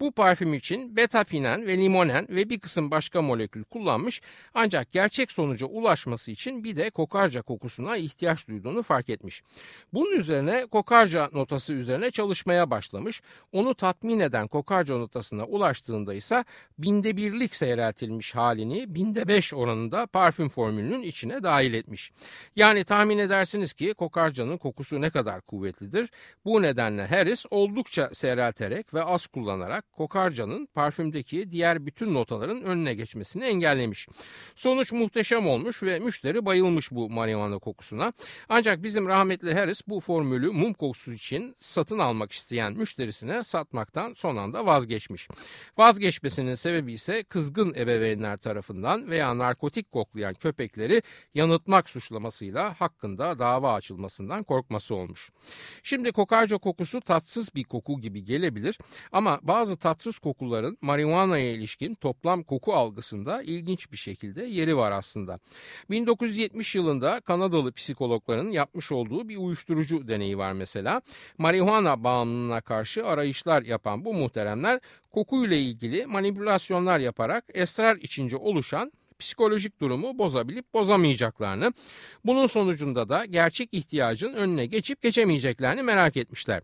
Bu 0.00 0.12
parfüm 0.12 0.54
için 0.54 0.96
betapinen 0.96 1.66
ve 1.66 1.78
limonen 1.78 2.26
ve 2.30 2.50
bir 2.50 2.60
kısım 2.60 2.90
başka 2.90 3.22
molekül 3.22 3.64
kullanmış 3.64 4.20
ancak 4.54 4.92
gerçek 4.92 5.32
sonuca 5.32 5.66
ulaşması 5.66 6.30
için 6.30 6.64
bir 6.64 6.76
de 6.76 6.90
kokarca 6.90 7.42
kokusuna 7.42 7.96
ihtiyaç 7.96 8.48
duyduğunu 8.48 8.82
fark 8.82 9.08
etmiş. 9.08 9.42
Bunun 9.92 10.16
üzerine 10.16 10.66
kokarca 10.66 11.30
notası 11.32 11.72
üzerine 11.72 12.10
çalışmaya 12.10 12.70
başlamış. 12.70 13.22
Onu 13.52 13.74
tatmin 13.74 14.20
eden 14.20 14.35
eden 14.36 14.48
kokarca 14.48 14.96
notasına 14.96 15.44
ulaştığında 15.44 16.14
ise 16.14 16.44
binde 16.78 17.16
birlik 17.16 17.56
seyreltilmiş 17.56 18.34
halini 18.34 18.94
binde 18.94 19.28
beş 19.28 19.54
oranında 19.54 20.06
parfüm 20.06 20.48
formülünün 20.48 21.02
içine 21.02 21.42
dahil 21.42 21.74
etmiş. 21.74 22.12
Yani 22.56 22.84
tahmin 22.84 23.18
edersiniz 23.18 23.72
ki 23.72 23.94
kokarcanın 23.94 24.58
kokusu 24.58 25.00
ne 25.00 25.10
kadar 25.10 25.40
kuvvetlidir. 25.40 26.10
Bu 26.44 26.62
nedenle 26.62 27.06
Harris 27.06 27.46
oldukça 27.50 28.10
seyrelterek 28.12 28.94
ve 28.94 29.02
az 29.02 29.26
kullanarak 29.26 29.92
kokarcanın 29.92 30.66
parfümdeki 30.74 31.50
diğer 31.50 31.86
bütün 31.86 32.14
notaların 32.14 32.62
önüne 32.62 32.94
geçmesini 32.94 33.44
engellemiş. 33.44 34.08
Sonuç 34.54 34.92
muhteşem 34.92 35.46
olmuş 35.46 35.82
ve 35.82 35.98
müşteri 35.98 36.46
bayılmış 36.46 36.90
bu 36.90 37.10
marihuana 37.10 37.58
kokusuna. 37.58 38.12
Ancak 38.48 38.82
bizim 38.82 39.08
rahmetli 39.08 39.54
Harris 39.54 39.82
bu 39.88 40.00
formülü 40.00 40.50
mum 40.50 40.74
kokusu 40.74 41.12
için 41.12 41.56
satın 41.58 41.98
almak 41.98 42.32
isteyen 42.32 42.72
müşterisine 42.72 43.44
satmaktan 43.44 44.14
son 44.26 44.36
anda 44.36 44.66
vazgeçmiş. 44.66 45.28
Vazgeçmesinin 45.78 46.54
sebebi 46.54 46.92
ise 46.92 47.22
kızgın 47.22 47.74
ebeveynler 47.74 48.36
tarafından 48.36 49.10
veya 49.10 49.38
narkotik 49.38 49.92
koklayan 49.92 50.34
köpekleri 50.34 51.02
yanıltmak 51.34 51.90
suçlamasıyla 51.90 52.80
hakkında 52.80 53.38
dava 53.38 53.74
açılmasından 53.74 54.42
korkması 54.42 54.94
olmuş. 54.94 55.30
Şimdi 55.82 56.12
kokarca 56.12 56.58
kokusu 56.58 57.00
tatsız 57.00 57.54
bir 57.54 57.64
koku 57.64 58.00
gibi 58.00 58.24
gelebilir 58.24 58.78
ama 59.12 59.38
bazı 59.42 59.76
tatsız 59.76 60.18
kokuların 60.18 60.78
marihuana'ya 60.80 61.52
ilişkin 61.52 61.94
toplam 61.94 62.42
koku 62.42 62.74
algısında 62.74 63.42
ilginç 63.42 63.92
bir 63.92 63.96
şekilde 63.96 64.44
yeri 64.44 64.76
var 64.76 64.92
aslında. 64.92 65.38
1970 65.90 66.74
yılında 66.74 67.20
Kanadalı 67.20 67.72
psikologların 67.72 68.50
yapmış 68.50 68.92
olduğu 68.92 69.28
bir 69.28 69.36
uyuşturucu 69.36 70.08
deneyi 70.08 70.38
var 70.38 70.52
mesela. 70.52 71.02
Marihuana 71.38 72.04
bağımlılığına 72.04 72.60
karşı 72.60 73.06
arayışlar 73.06 73.62
yapan 73.62 74.04
bu 74.04 74.15
muhteremler 74.16 74.80
kokuyla 75.10 75.56
ilgili 75.56 76.06
manipülasyonlar 76.06 77.00
yaparak 77.00 77.44
esrar 77.54 77.96
içince 77.96 78.36
oluşan 78.36 78.92
psikolojik 79.18 79.80
durumu 79.80 80.18
bozabilip 80.18 80.74
bozamayacaklarını, 80.74 81.72
bunun 82.24 82.46
sonucunda 82.46 83.08
da 83.08 83.24
gerçek 83.24 83.68
ihtiyacın 83.72 84.32
önüne 84.32 84.66
geçip 84.66 85.02
geçemeyeceklerini 85.02 85.82
merak 85.82 86.16
etmişler. 86.16 86.62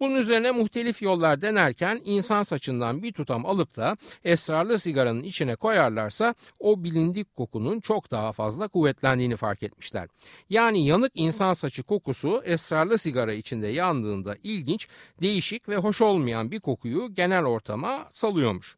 Bunun 0.00 0.14
üzerine 0.14 0.50
muhtelif 0.50 1.02
yollar 1.02 1.42
denerken 1.42 2.00
insan 2.04 2.42
saçından 2.42 3.02
bir 3.02 3.12
tutam 3.12 3.46
alıp 3.46 3.76
da 3.76 3.96
esrarlı 4.24 4.78
sigaranın 4.78 5.22
içine 5.22 5.56
koyarlarsa 5.56 6.34
o 6.58 6.84
bilindik 6.84 7.36
kokunun 7.36 7.80
çok 7.80 8.10
daha 8.10 8.32
fazla 8.32 8.68
kuvvetlendiğini 8.68 9.36
fark 9.36 9.62
etmişler. 9.62 10.08
Yani 10.50 10.86
yanık 10.86 11.12
insan 11.14 11.54
saçı 11.54 11.82
kokusu 11.82 12.42
esrarlı 12.44 12.98
sigara 12.98 13.32
içinde 13.32 13.66
yandığında 13.66 14.36
ilginç, 14.42 14.88
değişik 15.22 15.68
ve 15.68 15.76
hoş 15.76 16.00
olmayan 16.02 16.50
bir 16.50 16.60
kokuyu 16.60 17.14
genel 17.14 17.44
ortama 17.44 18.08
salıyormuş. 18.12 18.76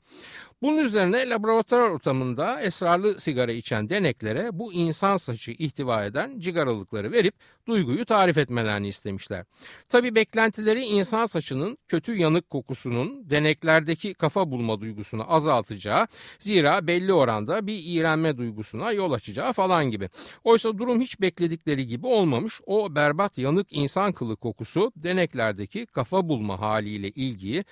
Bunun 0.63 0.79
üzerine 0.79 1.29
laboratuvar 1.31 1.81
ortamında 1.81 2.61
esrarlı 2.61 3.21
sigara 3.21 3.53
içen 3.53 3.89
deneklere 3.91 4.49
bu 4.53 4.73
insan 4.73 5.17
saçı 5.17 5.51
ihtiva 5.51 6.05
eden 6.05 6.41
cigaralıkları 6.41 7.13
verip 7.13 7.35
duyguyu 7.67 8.05
tarif 8.05 8.39
etmelerini 8.39 8.89
istemişler. 8.89 9.45
Tabi 9.89 10.15
beklentileri 10.15 10.85
insan 10.85 11.27
saçının 11.27 11.79
kötü 11.89 12.15
yanık 12.17 12.51
kokusunun 12.51 13.31
deneklerdeki 13.31 14.15
kafa 14.15 14.51
bulma 14.51 14.81
duygusunu 14.81 15.33
azaltacağı, 15.33 16.07
zira 16.39 16.87
belli 16.87 17.13
oranda 17.13 17.67
bir 17.67 17.81
iğrenme 17.85 18.39
duygusuna 18.39 18.93
yol 18.93 19.13
açacağı 19.13 19.53
falan 19.53 19.91
gibi. 19.91 20.11
Oysa 20.45 20.79
durum 20.79 21.01
hiç 21.01 21.21
bekledikleri 21.21 21.87
gibi 21.87 22.07
olmamış. 22.07 22.61
O 22.67 22.95
berbat 22.95 23.39
yanık 23.39 23.67
insan 23.71 24.13
kılı 24.13 24.37
kokusu 24.37 24.93
deneklerdeki 24.97 25.87
kafa 25.87 26.29
bulma 26.29 26.61
haliyle 26.61 27.09
ilgiyi 27.09 27.65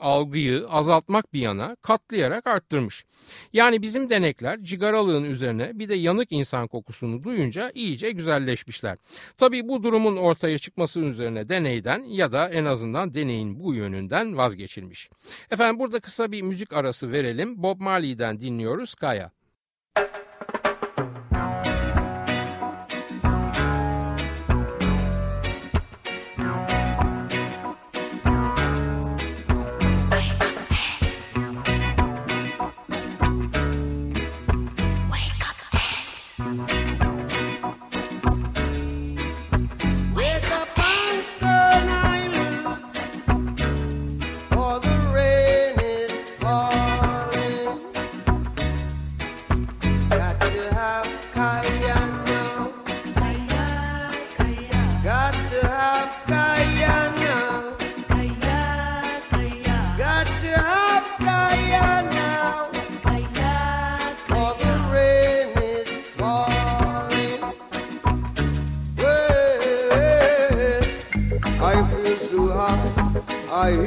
algıyı 0.00 0.66
azaltmak 0.68 1.32
bir 1.32 1.40
yana 1.40 1.76
katlayarak 1.82 2.46
arttırmış. 2.46 3.04
Yani 3.52 3.82
bizim 3.82 4.10
denekler 4.10 4.64
cigaralığın 4.64 5.24
üzerine 5.24 5.78
bir 5.78 5.88
de 5.88 5.94
yanık 5.94 6.32
insan 6.32 6.66
kokusunu 6.68 7.22
duyunca 7.22 7.72
iyice 7.74 8.10
güzelleşmişler. 8.10 8.98
Tabii 9.36 9.68
bu 9.68 9.82
durumun 9.82 10.16
ortaya 10.16 10.58
çıkması 10.58 11.00
üzerine 11.00 11.48
deneyden 11.48 12.04
ya 12.04 12.32
da 12.32 12.48
en 12.48 12.64
azından 12.64 13.14
deneyin 13.14 13.60
bu 13.60 13.74
yönünden 13.74 14.36
vazgeçilmiş. 14.36 15.10
Efendim 15.50 15.80
burada 15.80 16.00
kısa 16.00 16.32
bir 16.32 16.42
müzik 16.42 16.72
arası 16.72 17.12
verelim. 17.12 17.62
Bob 17.62 17.80
Marley'den 17.80 18.40
dinliyoruz 18.40 18.94
Kaya. 18.94 19.37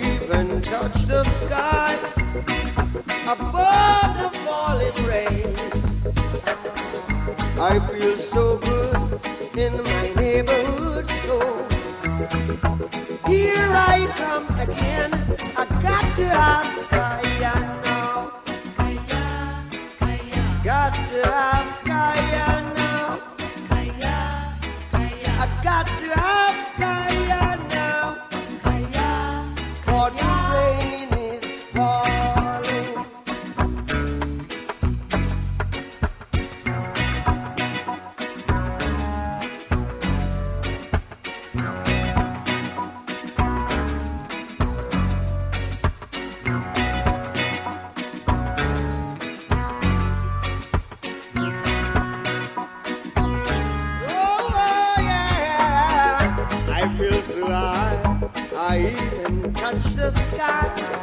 Even 0.03 0.61
touch 0.61 1.05
the 1.05 1.23
sky 1.23 1.95
above 3.27 4.11
the 4.21 4.31
falling 4.43 5.05
rain. 5.05 5.53
I 7.59 7.79
feel 7.79 8.17
so 8.17 8.57
good 8.57 9.00
sky. 60.11 61.00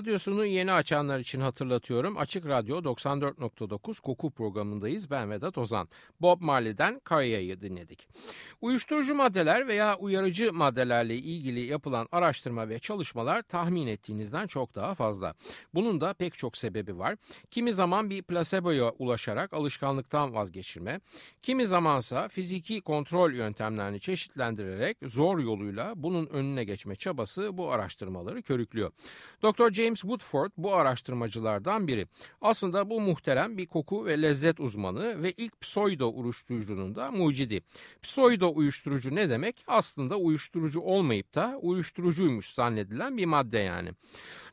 Radyosunu 0.00 0.44
yeni 0.46 0.72
açanlar 0.72 1.18
için 1.18 1.40
hatırlatıyorum. 1.40 2.18
Açık 2.18 2.46
Radyo 2.46 2.78
94.9 2.78 4.00
Koku 4.00 4.30
programındayız. 4.30 5.10
Ben 5.10 5.30
Vedat 5.30 5.58
Ozan. 5.58 5.88
Bob 6.20 6.40
Marley'den 6.40 7.00
Kaya'yı 7.04 7.60
dinledik. 7.60 8.08
Uyuşturucu 8.60 9.14
maddeler 9.14 9.68
veya 9.68 9.96
uyarıcı 9.96 10.52
maddelerle 10.52 11.16
ilgili 11.16 11.60
yapılan 11.60 12.08
araştırma 12.12 12.68
ve 12.68 12.78
çalışmalar 12.78 13.42
tahmin 13.42 13.86
ettiğinizden 13.86 14.46
çok 14.46 14.74
daha 14.74 14.94
fazla. 14.94 15.34
Bunun 15.74 16.00
da 16.00 16.12
pek 16.12 16.34
çok 16.38 16.56
sebebi 16.56 16.98
var. 16.98 17.16
Kimi 17.50 17.72
zaman 17.72 18.10
bir 18.10 18.22
plaseboya 18.22 18.90
ulaşarak 18.90 19.52
alışkanlıktan 19.52 20.34
vazgeçirme, 20.34 21.00
kimi 21.42 21.66
zamansa 21.66 22.28
fiziki 22.28 22.80
kontrol 22.80 23.32
yöntemlerini 23.32 24.00
çeşitlendirerek 24.00 24.96
zor 25.02 25.38
yoluyla 25.38 25.92
bunun 25.96 26.26
önüne 26.26 26.64
geçme 26.64 26.96
çabası 26.96 27.56
bu 27.56 27.72
araştırmaları 27.72 28.42
körüklüyor. 28.42 28.92
Dr. 29.42 29.72
James 29.72 30.00
Woodford 30.00 30.50
bu 30.56 30.74
araştırmacılardan 30.74 31.88
biri. 31.88 32.06
Aslında 32.40 32.90
bu 32.90 33.00
muhterem 33.00 33.58
bir 33.58 33.66
koku 33.66 34.06
ve 34.06 34.22
lezzet 34.22 34.60
uzmanı 34.60 35.22
ve 35.22 35.32
ilk 35.32 35.60
pseudo 35.60 36.12
uyuşturucunun 36.14 36.94
da 36.94 37.10
mucidi. 37.10 37.62
Pseudo 38.02 38.49
uyuşturucu 38.50 39.14
ne 39.14 39.30
demek? 39.30 39.64
Aslında 39.66 40.16
uyuşturucu 40.16 40.80
olmayıp 40.80 41.34
da 41.34 41.58
uyuşturucuymuş 41.62 42.54
zannedilen 42.54 43.16
bir 43.16 43.26
madde 43.26 43.58
yani. 43.58 43.90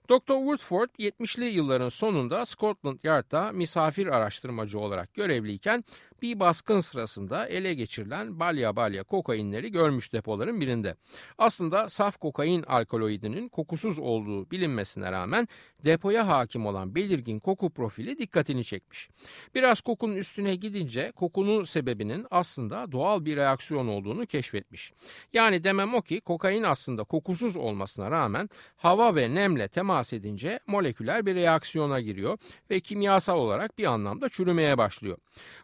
Dr. 0.10 0.34
Woodford 0.34 0.90
70'li 1.00 1.46
yılların 1.46 1.90
sonunda 1.90 2.46
Scotland 2.46 3.00
Yard'da 3.04 3.52
misafir 3.52 4.08
araştırmacı 4.08 4.80
olarak 4.80 5.14
görevliyken 5.14 5.84
bir 6.22 6.40
baskın 6.40 6.80
sırasında 6.80 7.48
ele 7.48 7.74
geçirilen 7.74 8.40
balya 8.40 8.76
balya 8.76 9.04
kokainleri 9.04 9.72
görmüş 9.72 10.14
depoların 10.14 10.62
birinde. 10.62 10.96
Aslında 11.38 11.90
saf 11.90 12.18
kokain 12.18 12.64
alkaloidinin 12.64 13.50
kokusuz 13.50 14.00
olduğu 14.00 14.52
bilinmesine 14.52 15.12
rağmen 15.12 15.48
depoya 15.86 16.28
hakim 16.28 16.66
olan 16.66 16.96
belirgin 16.96 17.40
koku 17.40 17.70
profili 17.70 18.18
dikkatini 18.20 18.64
çekmiş. 18.66 19.10
Biraz 19.56 19.82
kokunun 19.82 20.16
üstüne 20.16 20.56
gidince 20.56 21.12
kokunun 21.12 21.64
sebebinin 21.64 22.26
aslında 22.32 22.92
doğal 22.92 23.26
bir 23.26 23.38
reaksiyon 23.38 23.88
olduğunu 23.88 24.26
keşfetmiş. 24.26 24.94
Yani 25.34 25.64
demem 25.64 25.94
o 25.94 26.02
ki 26.02 26.22
kokain 26.22 26.64
aslında 26.64 27.04
kokusuz 27.04 27.58
olmasına 27.58 28.12
rağmen 28.12 28.50
hava 28.78 29.16
ve 29.16 29.36
nemle 29.36 29.68
temas 29.68 30.14
edince 30.14 30.60
moleküler 30.68 31.26
bir 31.26 31.36
reaksiyona 31.36 32.00
giriyor 32.00 32.38
ve 32.72 32.80
kimyasal 32.80 33.38
olarak 33.38 33.78
bir 33.78 33.86
anlamda 33.86 34.30
çürümeye 34.30 34.78
başlıyor. 34.78 35.18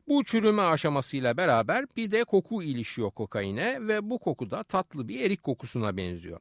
Bu 0.08 0.24
çürüme 0.24 0.43
aşamasıyla 0.44 1.38
beraber 1.38 1.86
bir 1.98 2.12
de 2.12 2.24
koku 2.24 2.64
ilişiyor 2.64 3.12
kokaine 3.12 3.88
ve 3.88 4.10
bu 4.10 4.20
koku 4.20 4.52
da 4.52 4.64
tatlı 4.64 5.08
bir 5.08 5.20
erik 5.20 5.44
kokusuna 5.44 5.98
benziyor. 5.98 6.40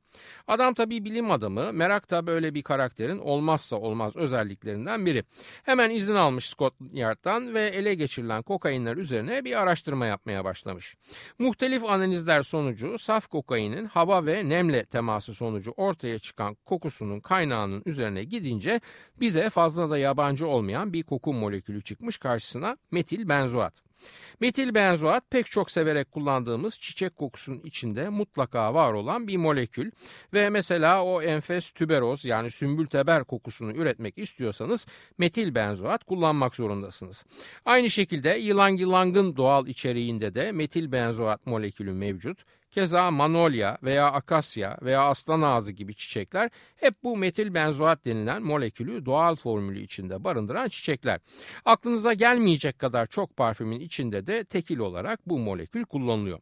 Adam 0.48 0.74
tabii 0.74 1.04
bilim 1.04 1.30
adamı, 1.30 1.72
merak 1.72 2.10
da 2.10 2.26
böyle 2.26 2.54
bir 2.54 2.62
karakterin 2.62 3.18
olmazsa 3.18 3.76
olmaz 3.76 4.16
özelliklerinden 4.16 5.06
biri. 5.06 5.24
Hemen 5.62 5.90
izin 5.90 6.14
almış 6.14 6.48
Scotland 6.48 6.90
Yard'dan 6.92 7.54
ve 7.54 7.60
ele 7.60 7.94
geçirilen 7.94 8.42
kokainler 8.42 8.96
üzerine 8.96 9.44
bir 9.44 9.60
araştırma 9.60 10.06
yapmaya 10.06 10.44
başlamış. 10.44 10.96
Muhtelif 11.38 11.84
analizler 11.84 12.42
sonucu 12.42 12.98
saf 12.98 13.26
kokainin 13.26 13.84
hava 13.84 14.26
ve 14.26 14.48
nemle 14.48 14.84
teması 14.84 15.34
sonucu 15.34 15.70
ortaya 15.76 16.18
çıkan 16.18 16.54
kokusunun 16.64 17.20
kaynağının 17.20 17.82
üzerine 17.86 18.24
gidince 18.24 18.80
bize 19.20 19.50
fazla 19.50 19.90
da 19.90 19.98
yabancı 19.98 20.46
olmayan 20.46 20.92
bir 20.92 21.02
koku 21.02 21.32
molekülü 21.32 21.82
çıkmış 21.82 22.18
karşısına 22.18 22.76
metil 22.90 23.28
benzoat. 23.28 23.91
Metil 24.40 24.74
benzoat 24.74 25.30
pek 25.30 25.50
çok 25.50 25.70
severek 25.70 26.10
kullandığımız 26.10 26.78
çiçek 26.78 27.16
kokusunun 27.16 27.60
içinde 27.64 28.08
mutlaka 28.08 28.74
var 28.74 28.92
olan 28.92 29.28
bir 29.28 29.36
molekül 29.36 29.90
ve 30.34 30.50
mesela 30.50 31.04
o 31.04 31.22
enfes 31.22 31.70
tüberoz 31.70 32.24
yani 32.24 32.50
sümbül 32.50 32.86
teber 32.86 33.24
kokusunu 33.24 33.72
üretmek 33.72 34.18
istiyorsanız 34.18 34.86
metil 35.18 35.54
benzoat 35.54 36.04
kullanmak 36.04 36.56
zorundasınız. 36.56 37.26
Aynı 37.64 37.90
şekilde 37.90 38.28
yılan 38.28 38.68
yılangın 38.68 39.36
doğal 39.36 39.66
içeriğinde 39.66 40.34
de 40.34 40.52
metil 40.52 40.92
benzoat 40.92 41.46
molekülü 41.46 41.92
mevcut. 41.92 42.44
Keza 42.72 43.10
manolya 43.10 43.78
veya 43.82 44.12
akasya 44.12 44.78
veya 44.82 45.02
aslan 45.02 45.42
ağzı 45.42 45.72
gibi 45.72 45.94
çiçekler 45.94 46.50
hep 46.76 46.94
bu 47.02 47.16
metil 47.16 47.54
benzoat 47.54 48.04
denilen 48.04 48.42
molekülü 48.42 49.06
doğal 49.06 49.34
formülü 49.34 49.80
içinde 49.80 50.24
barındıran 50.24 50.68
çiçekler. 50.68 51.20
Aklınıza 51.64 52.12
gelmeyecek 52.12 52.78
kadar 52.78 53.06
çok 53.06 53.36
parfümün 53.36 53.80
içinde 53.80 54.26
de 54.26 54.44
tekil 54.44 54.78
olarak 54.78 55.28
bu 55.28 55.38
molekül 55.38 55.84
kullanılıyor. 55.84 56.38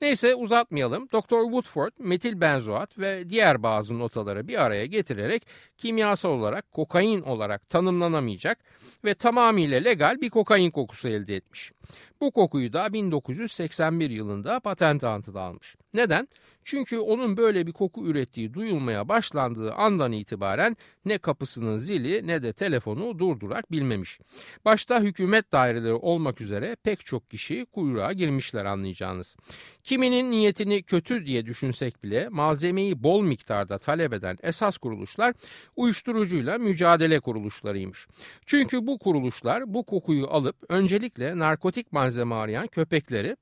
Neyse 0.00 0.34
uzatmayalım. 0.34 1.08
Dr. 1.08 1.42
Woodford 1.42 1.92
metil 1.98 2.40
benzoat 2.40 2.98
ve 2.98 3.28
diğer 3.28 3.62
bazı 3.62 3.98
notaları 3.98 4.48
bir 4.48 4.62
araya 4.64 4.86
getirerek 4.86 5.46
kimyasal 5.76 6.30
olarak 6.30 6.72
kokain 6.72 7.22
olarak 7.22 7.70
tanımlanamayacak 7.70 8.58
ve 9.04 9.14
tamamıyla 9.14 9.80
legal 9.80 10.20
bir 10.20 10.30
kokain 10.30 10.70
kokusu 10.70 11.08
elde 11.08 11.36
etmiş. 11.36 11.72
Bu 12.20 12.30
kokuyu 12.30 12.72
da 12.72 12.92
1981 12.92 14.10
yılında 14.10 14.60
patent 14.60 15.04
altına 15.04 15.40
almış. 15.40 15.76
Neden? 15.94 16.28
Çünkü 16.64 16.98
onun 16.98 17.36
böyle 17.36 17.66
bir 17.66 17.72
koku 17.72 18.06
ürettiği 18.06 18.54
duyulmaya 18.54 19.08
başlandığı 19.08 19.72
andan 19.72 20.12
itibaren 20.12 20.76
ne 21.04 21.18
kapısının 21.18 21.76
zili 21.76 22.26
ne 22.26 22.42
de 22.42 22.52
telefonu 22.52 23.18
durdurak 23.18 23.72
bilmemiş. 23.72 24.18
Başta 24.64 25.00
hükümet 25.00 25.52
daireleri 25.52 25.92
olmak 25.92 26.40
üzere 26.40 26.76
pek 26.82 27.06
çok 27.06 27.30
kişi 27.30 27.66
kuyruğa 27.72 28.12
girmişler 28.12 28.64
anlayacağınız. 28.64 29.36
Kiminin 29.82 30.30
niyetini 30.30 30.82
kötü 30.82 31.26
diye 31.26 31.46
düşünsek 31.46 32.04
bile 32.04 32.28
malzemeyi 32.28 33.02
bol 33.02 33.22
miktarda 33.22 33.78
talep 33.78 34.12
eden 34.12 34.38
esas 34.42 34.78
kuruluşlar 34.78 35.34
uyuşturucuyla 35.76 36.58
mücadele 36.58 37.20
kuruluşlarıymış. 37.20 38.06
Çünkü 38.46 38.86
bu 38.86 38.98
kuruluşlar 38.98 39.74
bu 39.74 39.84
kokuyu 39.84 40.26
alıp 40.26 40.56
öncelikle 40.68 41.38
narkotik 41.38 41.92
malzeme 41.92 42.34
arayan 42.34 42.66
köpekleri 42.66 43.36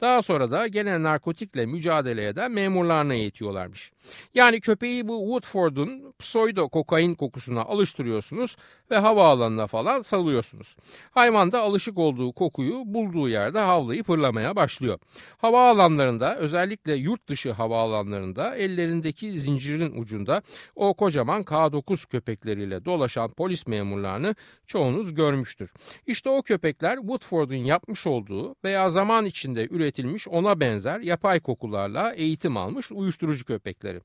daha 0.00 0.22
sonra 0.22 0.50
da 0.50 0.66
gene 0.66 1.02
narkotikle 1.02 1.66
mücadele 1.66 2.26
eden 2.28 2.52
memurlarına 2.52 3.14
eğitiyorlarmış. 3.14 3.92
Yani 4.34 4.60
köpeği 4.60 5.08
bu 5.08 5.18
Woodford'un 5.18 6.14
pseudo 6.18 6.68
kokain 6.68 7.14
kokusuna 7.14 7.60
alıştırıyorsunuz 7.60 8.56
ve 8.92 8.98
havaalanına 8.98 9.66
falan 9.66 10.00
salıyorsunuz. 10.00 10.76
Hayvan 11.10 11.52
da 11.52 11.60
alışık 11.60 11.98
olduğu 11.98 12.32
kokuyu 12.32 12.82
bulduğu 12.86 13.28
yerde 13.28 13.58
havlayıp 13.58 14.08
hırlamaya 14.08 14.56
başlıyor. 14.56 14.98
Havaalanlarında 15.38 16.36
özellikle 16.36 16.94
yurt 16.94 17.28
dışı 17.28 17.52
havaalanlarında 17.52 18.56
ellerindeki 18.56 19.40
zincirin 19.40 20.00
ucunda 20.00 20.42
o 20.76 20.94
kocaman 20.94 21.42
K9 21.42 22.08
köpekleriyle 22.10 22.84
dolaşan 22.84 23.30
polis 23.30 23.66
memurlarını 23.66 24.34
çoğunuz 24.66 25.14
görmüştür. 25.14 25.72
İşte 26.06 26.30
o 26.30 26.42
köpekler 26.42 26.96
Woodford'un 26.96 27.54
yapmış 27.54 28.06
olduğu 28.06 28.54
veya 28.64 28.90
zaman 28.90 29.26
içinde 29.26 29.68
üretilmiş 29.70 30.28
ona 30.28 30.60
benzer 30.60 31.00
yapay 31.00 31.40
kokularla 31.40 32.12
eğitim 32.12 32.56
almış 32.56 32.92
uyuşturucu 32.92 33.44
köpekleri. 33.44 34.00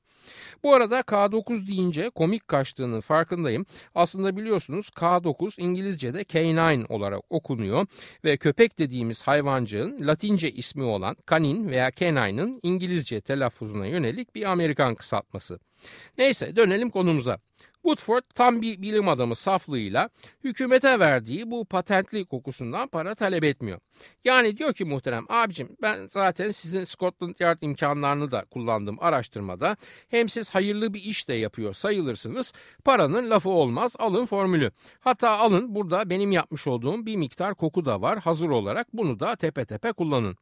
Bu 0.62 0.74
arada 0.74 1.00
K9 1.00 1.66
deyince 1.66 2.10
komik 2.10 2.48
kaçtığının 2.48 3.00
farkındayım. 3.00 3.66
Aslında 3.94 4.36
biliyorsunuz 4.36 4.77
K9 4.86 5.60
İngilizce'de 5.60 6.24
K9 6.24 6.86
olarak 6.88 7.20
okunuyor 7.30 7.86
ve 8.24 8.36
köpek 8.36 8.78
dediğimiz 8.78 9.22
hayvancığın 9.22 10.06
Latince 10.06 10.50
ismi 10.50 10.82
olan 10.82 11.16
kanin 11.26 11.68
veya 11.68 11.90
canine'ın 11.96 12.60
İngilizce 12.62 13.20
telaffuzuna 13.20 13.86
yönelik 13.86 14.34
bir 14.34 14.50
Amerikan 14.50 14.94
kısaltması. 14.94 15.58
Neyse 16.18 16.56
dönelim 16.56 16.90
konumuza. 16.90 17.38
Woodford 17.82 18.22
tam 18.34 18.62
bir 18.62 18.82
bilim 18.82 19.08
adamı 19.08 19.36
saflığıyla 19.36 20.10
hükümete 20.44 20.98
verdiği 20.98 21.50
bu 21.50 21.64
patentli 21.64 22.24
kokusundan 22.24 22.88
para 22.88 23.14
talep 23.14 23.44
etmiyor. 23.44 23.78
Yani 24.24 24.56
diyor 24.56 24.74
ki 24.74 24.84
muhterem 24.84 25.24
abicim 25.28 25.76
ben 25.82 26.08
zaten 26.10 26.50
sizin 26.50 26.84
Scotland 26.84 27.34
Yard 27.40 27.58
imkanlarını 27.60 28.30
da 28.30 28.44
kullandım 28.50 28.96
araştırmada. 29.00 29.76
Hem 30.08 30.28
siz 30.28 30.50
hayırlı 30.50 30.94
bir 30.94 31.02
iş 31.02 31.28
de 31.28 31.34
yapıyor 31.34 31.74
sayılırsınız. 31.74 32.52
Paranın 32.84 33.30
lafı 33.30 33.50
olmaz 33.50 33.96
alın 33.98 34.26
formülü. 34.26 34.70
Hatta 35.00 35.30
alın 35.30 35.74
burada 35.74 36.10
benim 36.10 36.32
yapmış 36.32 36.66
olduğum 36.66 37.06
bir 37.06 37.16
miktar 37.16 37.54
koku 37.54 37.84
da 37.84 38.02
var 38.02 38.18
hazır 38.18 38.48
olarak 38.48 38.86
bunu 38.92 39.20
da 39.20 39.36
tepe 39.36 39.64
tepe 39.64 39.92
kullanın. 39.92 40.36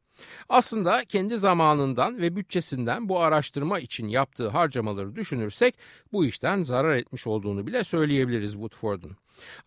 Aslında 0.49 1.05
kendi 1.05 1.37
zamanından 1.37 2.21
ve 2.21 2.35
bütçesinden 2.35 3.09
bu 3.09 3.19
araştırma 3.19 3.79
için 3.79 4.07
yaptığı 4.07 4.49
harcamaları 4.49 5.15
düşünürsek 5.15 5.75
bu 6.11 6.25
işten 6.25 6.63
zarar 6.63 6.95
etmiş 6.95 7.27
olduğunu 7.27 7.67
bile 7.67 7.83
söyleyebiliriz 7.83 8.51
Woodford'un. 8.51 9.17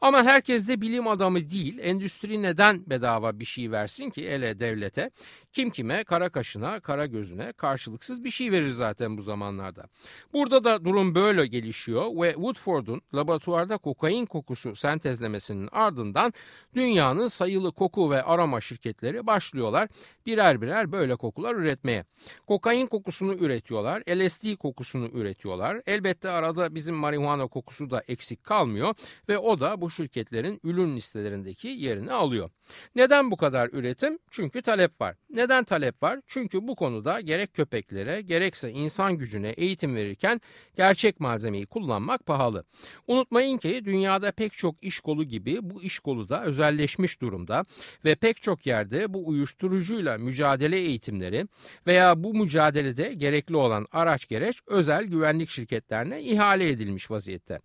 Ama 0.00 0.24
herkes 0.24 0.68
de 0.68 0.80
bilim 0.80 1.08
adamı 1.08 1.50
değil, 1.50 1.78
endüstri 1.82 2.42
neden 2.42 2.90
bedava 2.90 3.40
bir 3.40 3.44
şey 3.44 3.70
versin 3.70 4.10
ki 4.10 4.26
ele 4.26 4.60
devlete? 4.60 5.10
Kim 5.52 5.70
kime, 5.70 6.04
kara 6.04 6.28
kaşına, 6.28 6.80
kara 6.80 7.06
gözüne 7.06 7.52
karşılıksız 7.52 8.24
bir 8.24 8.30
şey 8.30 8.52
verir 8.52 8.70
zaten 8.70 9.18
bu 9.18 9.22
zamanlarda. 9.22 9.84
Burada 10.32 10.64
da 10.64 10.84
durum 10.84 11.14
böyle 11.14 11.46
gelişiyor 11.46 12.22
ve 12.22 12.32
Woodford'un 12.32 13.02
laboratuvarda 13.14 13.78
kokain 13.78 14.26
kokusu 14.26 14.76
sentezlemesinin 14.76 15.68
ardından 15.72 16.32
dünyanın 16.74 17.28
sayılı 17.28 17.72
koku 17.72 18.10
ve 18.10 18.22
aroma 18.22 18.60
şirketleri 18.60 19.26
başlıyorlar 19.26 19.88
birer 20.26 20.60
birer 20.62 20.92
böyle 20.92 21.16
kokular 21.16 21.54
üretmeye. 21.54 22.04
Kokain 22.46 22.86
kokusunu 22.86 23.34
üretiyorlar, 23.34 24.02
LSD 24.08 24.56
kokusunu 24.56 25.06
üretiyorlar. 25.06 25.82
Elbette 25.86 26.30
arada 26.30 26.74
bizim 26.74 26.94
marihuana 26.94 27.46
kokusu 27.46 27.90
da 27.90 28.02
eksik 28.08 28.44
kalmıyor 28.44 28.94
ve 29.28 29.38
o 29.38 29.59
da 29.60 29.80
bu 29.80 29.90
şirketlerin 29.90 30.60
ürün 30.64 30.96
listelerindeki 30.96 31.68
yerini 31.68 32.12
alıyor. 32.12 32.50
Neden 32.94 33.30
bu 33.30 33.36
kadar 33.36 33.68
üretim? 33.72 34.18
Çünkü 34.30 34.62
talep 34.62 35.00
var. 35.00 35.16
Neden 35.30 35.64
talep 35.64 36.02
var? 36.02 36.20
Çünkü 36.26 36.68
bu 36.68 36.74
konuda 36.74 37.20
gerek 37.20 37.54
köpeklere 37.54 38.20
gerekse 38.20 38.70
insan 38.70 39.18
gücüne 39.18 39.48
eğitim 39.48 39.96
verirken 39.96 40.40
gerçek 40.76 41.20
malzemeyi 41.20 41.66
kullanmak 41.66 42.26
pahalı. 42.26 42.64
Unutmayın 43.06 43.58
ki 43.58 43.82
dünyada 43.84 44.32
pek 44.32 44.52
çok 44.52 44.84
iş 44.84 45.00
kolu 45.00 45.24
gibi 45.24 45.58
bu 45.62 45.82
iş 45.82 45.98
kolu 45.98 46.28
da 46.28 46.44
özelleşmiş 46.44 47.20
durumda 47.20 47.64
ve 48.04 48.14
pek 48.14 48.42
çok 48.42 48.66
yerde 48.66 49.14
bu 49.14 49.28
uyuşturucuyla 49.28 50.18
mücadele 50.18 50.76
eğitimleri 50.76 51.48
veya 51.86 52.24
bu 52.24 52.34
mücadelede 52.34 53.14
gerekli 53.14 53.56
olan 53.56 53.86
araç 53.92 54.28
gereç 54.28 54.60
özel 54.66 55.04
güvenlik 55.04 55.50
şirketlerine 55.50 56.22
ihale 56.22 56.68
edilmiş 56.68 57.10
vaziyette. 57.10 57.60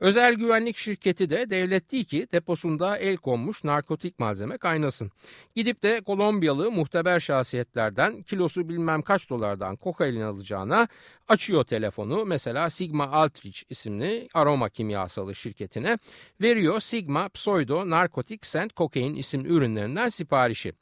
Özel 0.00 0.34
güvenlik 0.34 0.76
şirketi 0.76 1.30
de 1.30 1.50
devlet 1.50 1.92
değil 1.92 2.04
ki 2.04 2.28
deposunda 2.32 2.96
el 2.98 3.16
konmuş 3.16 3.64
narkotik 3.64 4.18
malzeme 4.18 4.58
kaynasın. 4.58 5.10
Gidip 5.54 5.82
de 5.82 6.00
Kolombiyalı 6.00 6.70
muhteber 6.70 7.20
şahsiyetlerden 7.20 8.22
kilosu 8.22 8.68
bilmem 8.68 9.02
kaç 9.02 9.30
dolardan 9.30 9.76
kokain 9.76 10.20
alacağına 10.20 10.88
açıyor 11.28 11.64
telefonu 11.64 12.24
mesela 12.26 12.70
Sigma 12.70 13.08
Altrich 13.08 13.62
isimli 13.70 14.28
aroma 14.34 14.68
kimyasalı 14.68 15.34
şirketine 15.34 15.98
veriyor 16.40 16.80
Sigma 16.80 17.28
Pseudo 17.28 17.90
Narkotik 17.90 18.46
Scent 18.46 18.76
Cocaine 18.76 19.18
isimli 19.18 19.48
ürünlerinden 19.48 20.08
siparişi. 20.08 20.72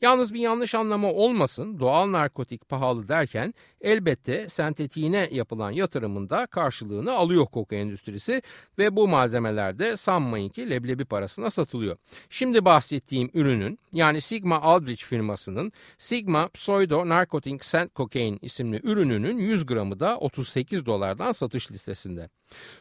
Yalnız 0.00 0.34
bir 0.34 0.40
yanlış 0.40 0.74
anlama 0.74 1.12
olmasın 1.12 1.80
doğal 1.80 2.12
narkotik 2.12 2.68
pahalı 2.68 3.08
derken 3.08 3.54
elbette 3.80 4.48
sentetiğine 4.48 5.28
yapılan 5.32 5.70
yatırımında 5.70 6.46
karşılığını 6.46 7.12
alıyor 7.12 7.46
koka 7.46 7.76
endüstrisi 7.76 8.31
ve 8.78 8.96
bu 8.96 9.08
malzemeler 9.08 9.78
de 9.78 9.96
sanmayın 9.96 10.48
ki 10.48 10.70
leblebi 10.70 11.04
parasına 11.04 11.50
satılıyor. 11.50 11.96
Şimdi 12.30 12.64
bahsettiğim 12.64 13.30
ürünün 13.34 13.78
yani 13.92 14.20
Sigma 14.20 14.60
Aldrich 14.60 15.02
firmasının 15.02 15.72
Sigma 15.98 16.48
Pseudo 16.48 17.08
Narcotic 17.08 17.58
Scent 17.60 17.94
Cocaine 17.94 18.38
isimli 18.42 18.80
ürününün 18.82 19.38
100 19.38 19.66
gramı 19.66 20.00
da 20.00 20.18
38 20.18 20.86
dolardan 20.86 21.32
satış 21.32 21.72
listesinde. 21.72 22.28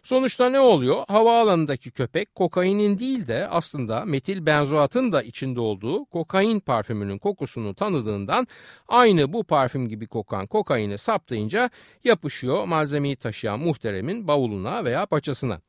Sonuçta 0.04 0.50
ne 0.50 0.60
oluyor? 0.60 1.04
Havaalanındaki 1.08 1.92
köpek 1.92 2.36
kokainin 2.36 3.00
değil 3.00 3.28
de 3.28 3.48
aslında 3.48 4.06
metil 4.06 4.46
benzoatın 4.46 5.12
da 5.12 5.22
içinde 5.22 5.60
olduğu 5.60 6.06
kokain 6.06 6.60
parfümünün 6.60 7.18
kokusunu 7.18 7.76
tanıdığından 7.76 8.48
aynı 8.88 9.34
bu 9.34 9.44
parfüm 9.44 9.90
gibi 9.90 10.08
kokan 10.08 10.48
kokaini 10.48 10.98
saptayınca 10.98 11.70
yapışıyor 12.04 12.66
malzemeyi 12.66 13.16
taşıyan 13.16 13.60
muhteremin 13.60 14.28
bavuluna 14.28 14.86
veya 14.86 15.06
paçasına. 15.06 15.62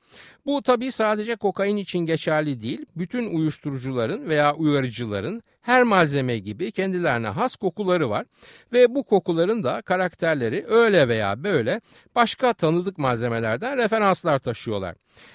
Bu 0.47 0.63
tabi 0.63 0.93
sadece 0.93 1.37
kokain 1.37 1.77
için 1.77 1.99
geçerli 1.99 2.61
değil, 2.61 2.87
bütün 2.97 3.37
uyuşturucuların 3.37 4.29
veya 4.29 4.55
uyarıcıların 4.55 5.43
her 5.63 5.83
malzeme 5.83 6.39
gibi 6.39 6.73
kendilerine 6.73 7.29
has 7.29 7.57
kokuları 7.57 8.11
var 8.11 8.27
ve 8.73 8.95
bu 8.95 9.05
kokuların 9.05 9.65
da 9.65 9.83
karakterleri 9.83 10.65
öyle 10.69 11.09
veya 11.09 11.45
böyle 11.45 11.81
başka 12.15 12.53
tanıdık 12.53 12.99
malzemelerden 12.99 13.79
referanslar 13.79 14.39
taşıyorlar. 14.39 14.95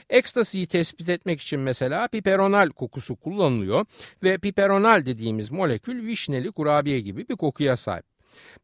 Ekstasiyi 0.10 0.68
tespit 0.68 1.10
etmek 1.10 1.42
için 1.42 1.60
mesela 1.60 2.08
piperonal 2.08 2.70
kokusu 2.70 3.16
kullanılıyor 3.16 3.86
ve 4.24 4.38
piperonal 4.38 5.06
dediğimiz 5.06 5.52
molekül 5.52 6.08
vişneli 6.08 6.52
kurabiye 6.52 7.00
gibi 7.00 7.30
bir 7.30 7.36
kokuya 7.36 7.78
sahip. 7.78 8.17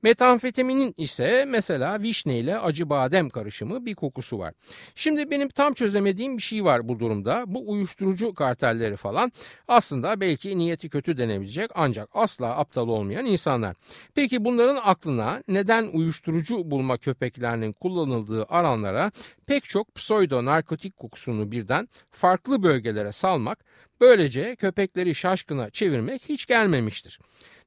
Metamfetaminin 0.04 0.94
ise 0.98 1.46
mesela 1.48 2.02
vişne 2.02 2.40
ile 2.40 2.60
acı 2.60 2.90
badem 2.90 3.30
karışımı 3.30 3.86
bir 3.86 3.96
kokusu 3.96 4.40
var. 4.40 4.54
Şimdi 4.96 5.32
benim 5.32 5.50
tam 5.50 5.74
çözemediğim 5.74 6.38
bir 6.38 6.42
şey 6.42 6.64
var 6.64 6.88
bu 6.88 7.00
durumda. 7.00 7.44
Bu 7.48 7.72
uyuşturucu 7.72 8.34
kartelleri 8.34 8.96
falan 8.96 9.32
aslında 9.68 10.20
belki 10.20 10.58
niyeti 10.58 10.90
kötü 10.90 11.18
denebilecek 11.18 11.72
ancak 11.76 12.10
asla 12.14 12.58
aptal 12.58 12.88
olmayan 12.88 13.26
insanlar. 13.26 13.76
Peki 14.16 14.46
bunların 14.46 14.80
aklına 14.84 15.44
neden 15.48 15.90
uyuşturucu 15.94 16.72
bulma 16.72 16.98
köpeklerinin 16.98 17.72
kullanıldığı 17.72 18.46
alanlara 18.46 19.12
pek 19.48 19.64
çok 19.64 19.96
pseudo 19.96 20.46
narkotik 20.46 20.98
kokusunu 20.98 21.52
birden 21.52 21.88
farklı 22.12 22.64
bölgelere 22.64 23.12
salmak, 23.12 23.66
böylece 24.02 24.56
köpekleri 24.56 25.16
şaşkına 25.16 25.70
çevirmek 25.70 26.30
hiç 26.30 26.46
gelmemiştir. 26.46 27.20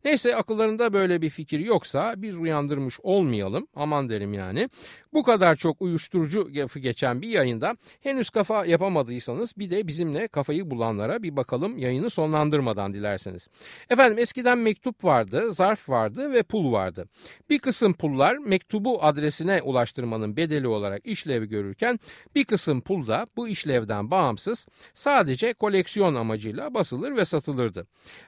Neyse 0.06 0.36
akıllarında 0.36 0.92
böyle 0.92 1.22
bir 1.22 1.30
fikir 1.30 1.60
yoksa 1.60 2.14
biz 2.16 2.38
uyandırmış 2.38 3.00
olmayalım 3.02 3.66
aman 3.76 4.08
derim 4.08 4.34
yani. 4.34 4.70
Bu 5.16 5.22
kadar 5.22 5.56
çok 5.56 5.82
uyuşturucu 5.82 6.48
lafı 6.54 6.78
geçen 6.78 7.22
bir 7.22 7.28
yayında 7.28 7.76
henüz 8.00 8.30
kafa 8.30 8.66
yapamadıysanız 8.66 9.52
bir 9.58 9.70
de 9.70 9.86
bizimle 9.86 10.28
kafayı 10.28 10.70
bulanlara 10.70 11.22
bir 11.22 11.36
bakalım 11.36 11.78
yayını 11.78 12.10
sonlandırmadan 12.10 12.94
dilerseniz. 12.94 13.48
Efendim 13.90 14.18
eskiden 14.18 14.58
mektup 14.58 15.04
vardı, 15.04 15.52
zarf 15.52 15.88
vardı 15.88 16.32
ve 16.32 16.42
pul 16.42 16.72
vardı. 16.72 17.08
Bir 17.50 17.58
kısım 17.58 17.92
pullar 17.92 18.36
mektubu 18.36 19.02
adresine 19.04 19.62
ulaştırmanın 19.62 20.36
bedeli 20.36 20.68
olarak 20.68 21.06
işlev 21.06 21.44
görürken 21.44 22.00
bir 22.34 22.44
kısım 22.44 22.80
pul 22.80 23.06
da 23.06 23.26
bu 23.36 23.48
işlevden 23.48 24.10
bağımsız 24.10 24.66
sadece 24.94 25.54
koleksiyon 25.54 26.14
amacıyla 26.14 26.74
basılır 26.74 27.16
ve 27.16 27.24
satılırdı. 27.24 27.86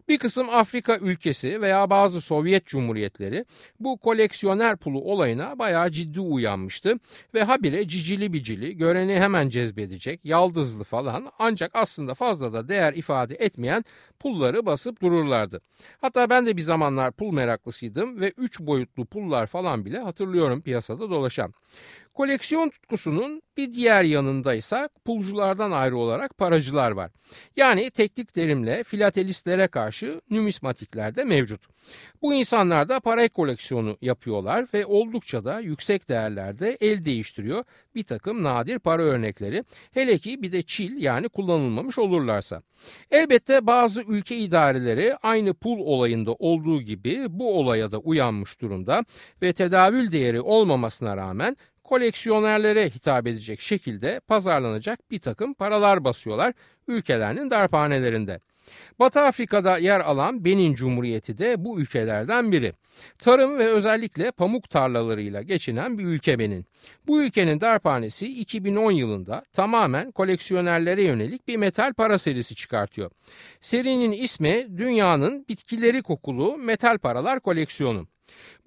Bir 0.09 0.19
kısım 0.19 0.51
Afrika 0.51 0.97
ülkesi 0.97 1.61
veya 1.61 1.91
bazı 1.91 2.21
Sovyet 2.21 2.67
cumhuriyetleri 2.67 3.45
bu 3.81 3.97
koleksiyoner 3.97 4.77
pulu 4.77 5.01
olayına 5.01 5.59
bayağı 5.59 5.91
ciddi 5.91 6.21
uyanmış 6.21 6.78
yapmıştı 6.79 6.99
ve 7.35 7.43
habire 7.43 7.89
cicili 7.89 8.33
bicili, 8.33 8.77
göreni 8.77 9.15
hemen 9.15 9.49
cezbedecek, 9.49 10.21
yaldızlı 10.25 10.85
falan 10.85 11.31
ancak 11.39 11.71
aslında 11.75 12.15
fazla 12.15 12.53
da 12.53 12.69
değer 12.69 12.95
ifade 12.95 13.35
etmeyen 13.35 13.85
pulları 14.19 14.67
basıp 14.67 15.03
dururlardı. 15.03 15.61
Hatta 16.01 16.31
ben 16.31 16.47
de 16.47 16.57
bir 16.57 16.63
zamanlar 16.63 17.13
pul 17.13 17.33
meraklısıydım 17.33 18.21
ve 18.21 18.33
3 18.37 18.61
boyutlu 18.61 19.07
pullar 19.07 19.47
falan 19.47 19.85
bile 19.85 19.99
hatırlıyorum 19.99 20.61
piyasada 20.63 21.11
dolaşan. 21.11 21.55
Koleksiyon 22.19 22.69
tutkusunun 22.69 23.43
bir 23.57 23.73
diğer 23.73 24.05
yanında 24.05 24.55
ise 24.55 24.89
pulculardan 25.05 25.71
ayrı 25.71 25.97
olarak 25.97 26.39
paracılar 26.39 26.91
var. 26.91 27.11
Yani 27.57 27.91
teknik 27.91 28.35
terimle 28.35 28.85
filatelistlere 28.85 29.69
karşı 29.69 30.21
numismatikler 30.31 31.17
de 31.17 31.25
mevcut. 31.25 31.61
Bu 32.23 32.35
insanlar 32.35 32.89
da 32.89 33.01
para 33.01 33.29
koleksiyonu 33.29 33.97
yapıyorlar 34.03 34.67
ve 34.75 34.87
oldukça 34.87 35.45
da 35.45 35.61
yüksek 35.61 36.09
değerlerde 36.09 36.79
el 36.81 37.05
değiştiriyor 37.05 37.65
bir 37.95 38.03
takım 38.03 38.43
nadir 38.43 38.79
para 38.79 39.03
örnekleri. 39.03 39.65
Hele 39.93 40.19
ki 40.19 40.43
bir 40.43 40.53
de 40.53 40.63
çil 40.63 41.03
yani 41.03 41.29
kullanılmamış 41.29 41.99
olurlarsa. 41.99 42.63
Elbette 43.11 43.67
bazı 43.67 44.03
ülke 44.03 44.37
idareleri 44.37 45.17
aynı 45.17 45.55
pul 45.55 45.79
olayında 45.79 46.33
olduğu 46.33 46.83
gibi 46.83 47.27
bu 47.29 47.59
olaya 47.59 47.93
da 47.93 47.99
uyanmış 47.99 48.61
durumda 48.61 49.05
ve 49.43 49.53
tedavül 49.53 50.13
değeri 50.13 50.41
olmamasına 50.41 51.17
rağmen 51.17 51.57
koleksiyonerlere 51.89 52.91
hitap 52.91 53.27
edecek 53.27 53.61
şekilde 53.61 54.21
pazarlanacak 54.21 55.11
bir 55.11 55.19
takım 55.19 55.55
paralar 55.55 56.05
basıyorlar 56.05 56.55
ülkelerinin 56.89 57.51
darphanelerinde. 57.51 58.41
Batı 58.99 59.21
Afrika'da 59.21 59.79
yer 59.79 60.01
alan 60.01 60.45
Benin 60.45 60.75
Cumhuriyeti 60.75 61.39
de 61.39 61.65
bu 61.65 61.81
ülkelerden 61.81 62.53
biri. 62.53 62.73
Tarım 63.19 63.59
ve 63.59 63.67
özellikle 63.67 64.31
pamuk 64.31 64.71
tarlalarıyla 64.71 65.43
geçinen 65.43 65.99
bir 65.99 66.05
ülke 66.05 66.39
Benin. 66.39 66.67
Bu 67.07 67.23
ülkenin 67.23 67.61
darphanesi 67.61 68.27
2010 68.27 68.91
yılında 68.91 69.45
tamamen 69.53 70.11
koleksiyonerlere 70.11 71.05
yönelik 71.05 71.49
bir 71.49 71.57
metal 71.57 71.93
para 71.93 72.19
serisi 72.19 72.55
çıkartıyor. 72.55 73.11
Serinin 73.61 74.13
ismi 74.13 74.67
dünyanın 74.77 75.47
bitkileri 75.49 76.03
kokulu 76.03 76.59
metal 76.59 76.99
paralar 76.99 77.41
koleksiyonu. 77.41 78.07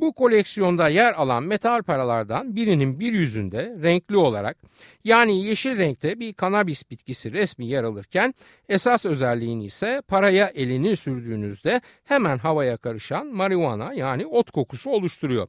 Bu 0.02 0.14
koleksiyonda 0.14 0.90
yer 0.90 1.14
alan 1.14 1.44
metal 1.44 1.84
paralardan 1.84 2.56
birinin 2.56 3.00
bir 3.00 3.14
yüzünde 3.14 3.76
renkli 3.84 4.18
olarak 4.18 4.58
yani 5.04 5.46
yeşil 5.46 5.78
renkte 5.78 6.20
bir 6.20 6.34
kanabis 6.34 6.90
bitkisi 6.92 7.32
resmi 7.32 7.66
yer 7.66 7.84
alırken 7.84 8.34
esas 8.70 9.06
özelliğini 9.06 9.66
ise 9.66 10.02
paraya 10.08 10.48
elini 10.48 10.96
sürdüğünüzde 10.96 11.82
hemen 12.04 12.38
havaya 12.38 12.78
karışan 12.78 13.28
marihuana 13.28 13.94
yani 13.94 14.26
ot 14.26 14.52
kokusu 14.52 14.90
oluşturuyor. 14.90 15.48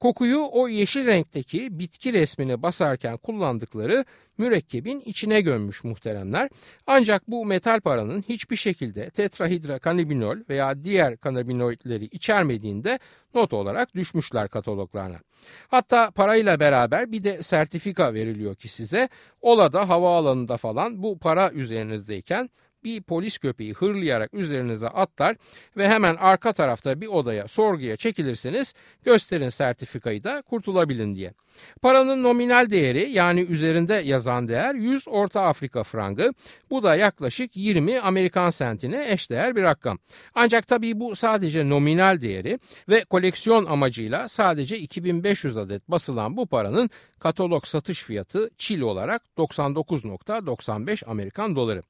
Kokuyu 0.00 0.48
o 0.52 0.68
yeşil 0.68 1.06
renkteki 1.06 1.78
bitki 1.78 2.12
resmine 2.12 2.62
basarken 2.62 3.16
kullandıkları 3.16 4.04
mürekkebin 4.38 5.00
içine 5.00 5.40
gömmüş 5.40 5.84
muhteremler. 5.84 6.50
Ancak 6.86 7.28
bu 7.28 7.44
metal 7.44 7.80
paranın 7.80 8.24
hiçbir 8.28 8.56
şekilde 8.56 9.10
tetrahidra 9.10 9.78
kanabinol 9.78 10.36
veya 10.48 10.84
diğer 10.84 11.16
kanabinoidleri 11.16 12.04
içermediğinde 12.04 12.98
not 13.34 13.52
olarak 13.52 13.89
düşmüşler 13.94 14.48
kataloglarına. 14.48 15.18
Hatta 15.68 16.10
parayla 16.10 16.60
beraber 16.60 17.12
bir 17.12 17.24
de 17.24 17.42
sertifika 17.42 18.14
veriliyor 18.14 18.54
ki 18.54 18.68
size. 18.68 19.08
Ola 19.40 19.72
da 19.72 19.88
havaalanında 19.88 20.56
falan 20.56 21.02
bu 21.02 21.18
para 21.18 21.50
üzerinizdeyken 21.50 22.50
bir 22.84 23.02
polis 23.02 23.38
köpeği 23.38 23.74
hırlayarak 23.74 24.34
üzerinize 24.34 24.88
atlar 24.88 25.36
ve 25.76 25.88
hemen 25.88 26.16
arka 26.16 26.52
tarafta 26.52 27.00
bir 27.00 27.06
odaya 27.06 27.48
sorguya 27.48 27.96
çekilirsiniz 27.96 28.74
gösterin 29.04 29.48
sertifikayı 29.48 30.24
da 30.24 30.42
kurtulabilin 30.42 31.14
diye. 31.14 31.32
Paranın 31.82 32.22
nominal 32.22 32.70
değeri 32.70 33.10
yani 33.10 33.40
üzerinde 33.40 33.94
yazan 33.94 34.48
değer 34.48 34.74
100 34.74 35.08
Orta 35.08 35.42
Afrika 35.42 35.82
frangı 35.82 36.34
bu 36.70 36.82
da 36.82 36.96
yaklaşık 36.96 37.56
20 37.56 38.00
Amerikan 38.00 38.50
sentine 38.50 39.12
eşdeğer 39.12 39.56
bir 39.56 39.62
rakam. 39.62 39.98
Ancak 40.34 40.68
tabii 40.68 41.00
bu 41.00 41.16
sadece 41.16 41.68
nominal 41.68 42.20
değeri 42.20 42.58
ve 42.88 43.04
koleksiyon 43.04 43.64
amacıyla 43.64 44.28
sadece 44.28 44.78
2500 44.78 45.56
adet 45.56 45.88
basılan 45.88 46.36
bu 46.36 46.46
paranın 46.46 46.90
katalog 47.18 47.66
satış 47.66 48.02
fiyatı 48.02 48.50
Çil 48.58 48.80
olarak 48.80 49.22
99.95 49.38 51.06
Amerikan 51.06 51.56
doları. 51.56 51.82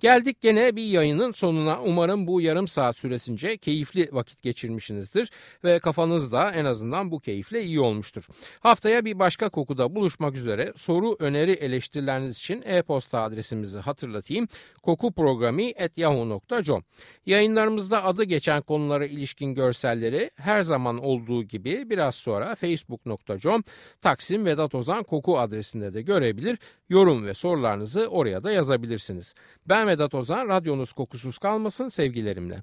Geldik 0.00 0.40
gene 0.40 0.76
bir 0.76 0.84
yayının 0.84 1.32
sonuna. 1.32 1.82
Umarım 1.82 2.26
bu 2.26 2.40
yarım 2.40 2.68
saat 2.68 2.96
süresince 2.96 3.56
keyifli 3.56 4.08
vakit 4.12 4.42
geçirmişsinizdir 4.42 5.30
ve 5.64 5.78
kafanız 5.78 6.32
da 6.32 6.50
en 6.50 6.64
azından 6.64 7.10
bu 7.10 7.20
keyifle 7.20 7.62
iyi 7.62 7.80
olmuştur. 7.80 8.26
Haftaya 8.60 9.04
bir 9.04 9.18
başka 9.18 9.48
kokuda 9.48 9.94
buluşmak 9.94 10.36
üzere 10.36 10.72
soru, 10.76 11.16
öneri, 11.18 11.52
eleştirileriniz 11.52 12.36
için 12.36 12.62
e-posta 12.66 13.22
adresimizi 13.22 13.78
hatırlatayım. 13.78 14.48
kokuprogrami.yahoo.com 14.82 16.84
Yayınlarımızda 17.26 18.04
adı 18.04 18.24
geçen 18.24 18.62
konulara 18.62 19.06
ilişkin 19.06 19.54
görselleri 19.54 20.30
her 20.36 20.62
zaman 20.62 20.98
olduğu 20.98 21.42
gibi 21.42 21.90
biraz 21.90 22.14
sonra 22.14 22.54
facebook.com 22.54 23.64
Taksim 24.00 24.44
Vedat 24.44 24.74
Ozan 24.74 25.02
Koku 25.02 25.38
adresinde 25.38 25.94
de 25.94 26.02
görebilir. 26.02 26.58
Yorum 26.88 27.26
ve 27.26 27.34
sorularınızı 27.34 28.06
oraya 28.06 28.44
da 28.44 28.52
yazabilirsiniz. 28.52 29.34
Ben 29.66 29.86
Vedat 29.86 30.14
Ozan, 30.14 30.48
radyonuz 30.48 30.92
kokusuz 30.92 31.38
kalmasın 31.38 31.88
sevgilerimle. 31.88 32.62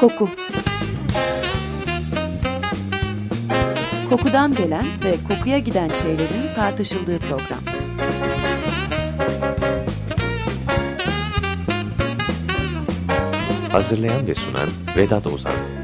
Koku 0.00 0.28
Kokudan 4.10 4.54
gelen 4.54 4.84
ve 5.04 5.14
kokuya 5.28 5.58
giden 5.58 5.88
şeylerin 5.88 6.54
tartışıldığı 6.54 7.18
program. 7.18 7.60
Hazırlayan 13.72 14.26
ve 14.26 14.34
sunan 14.34 14.68
Vedat 14.96 15.26
Ozan 15.26 15.75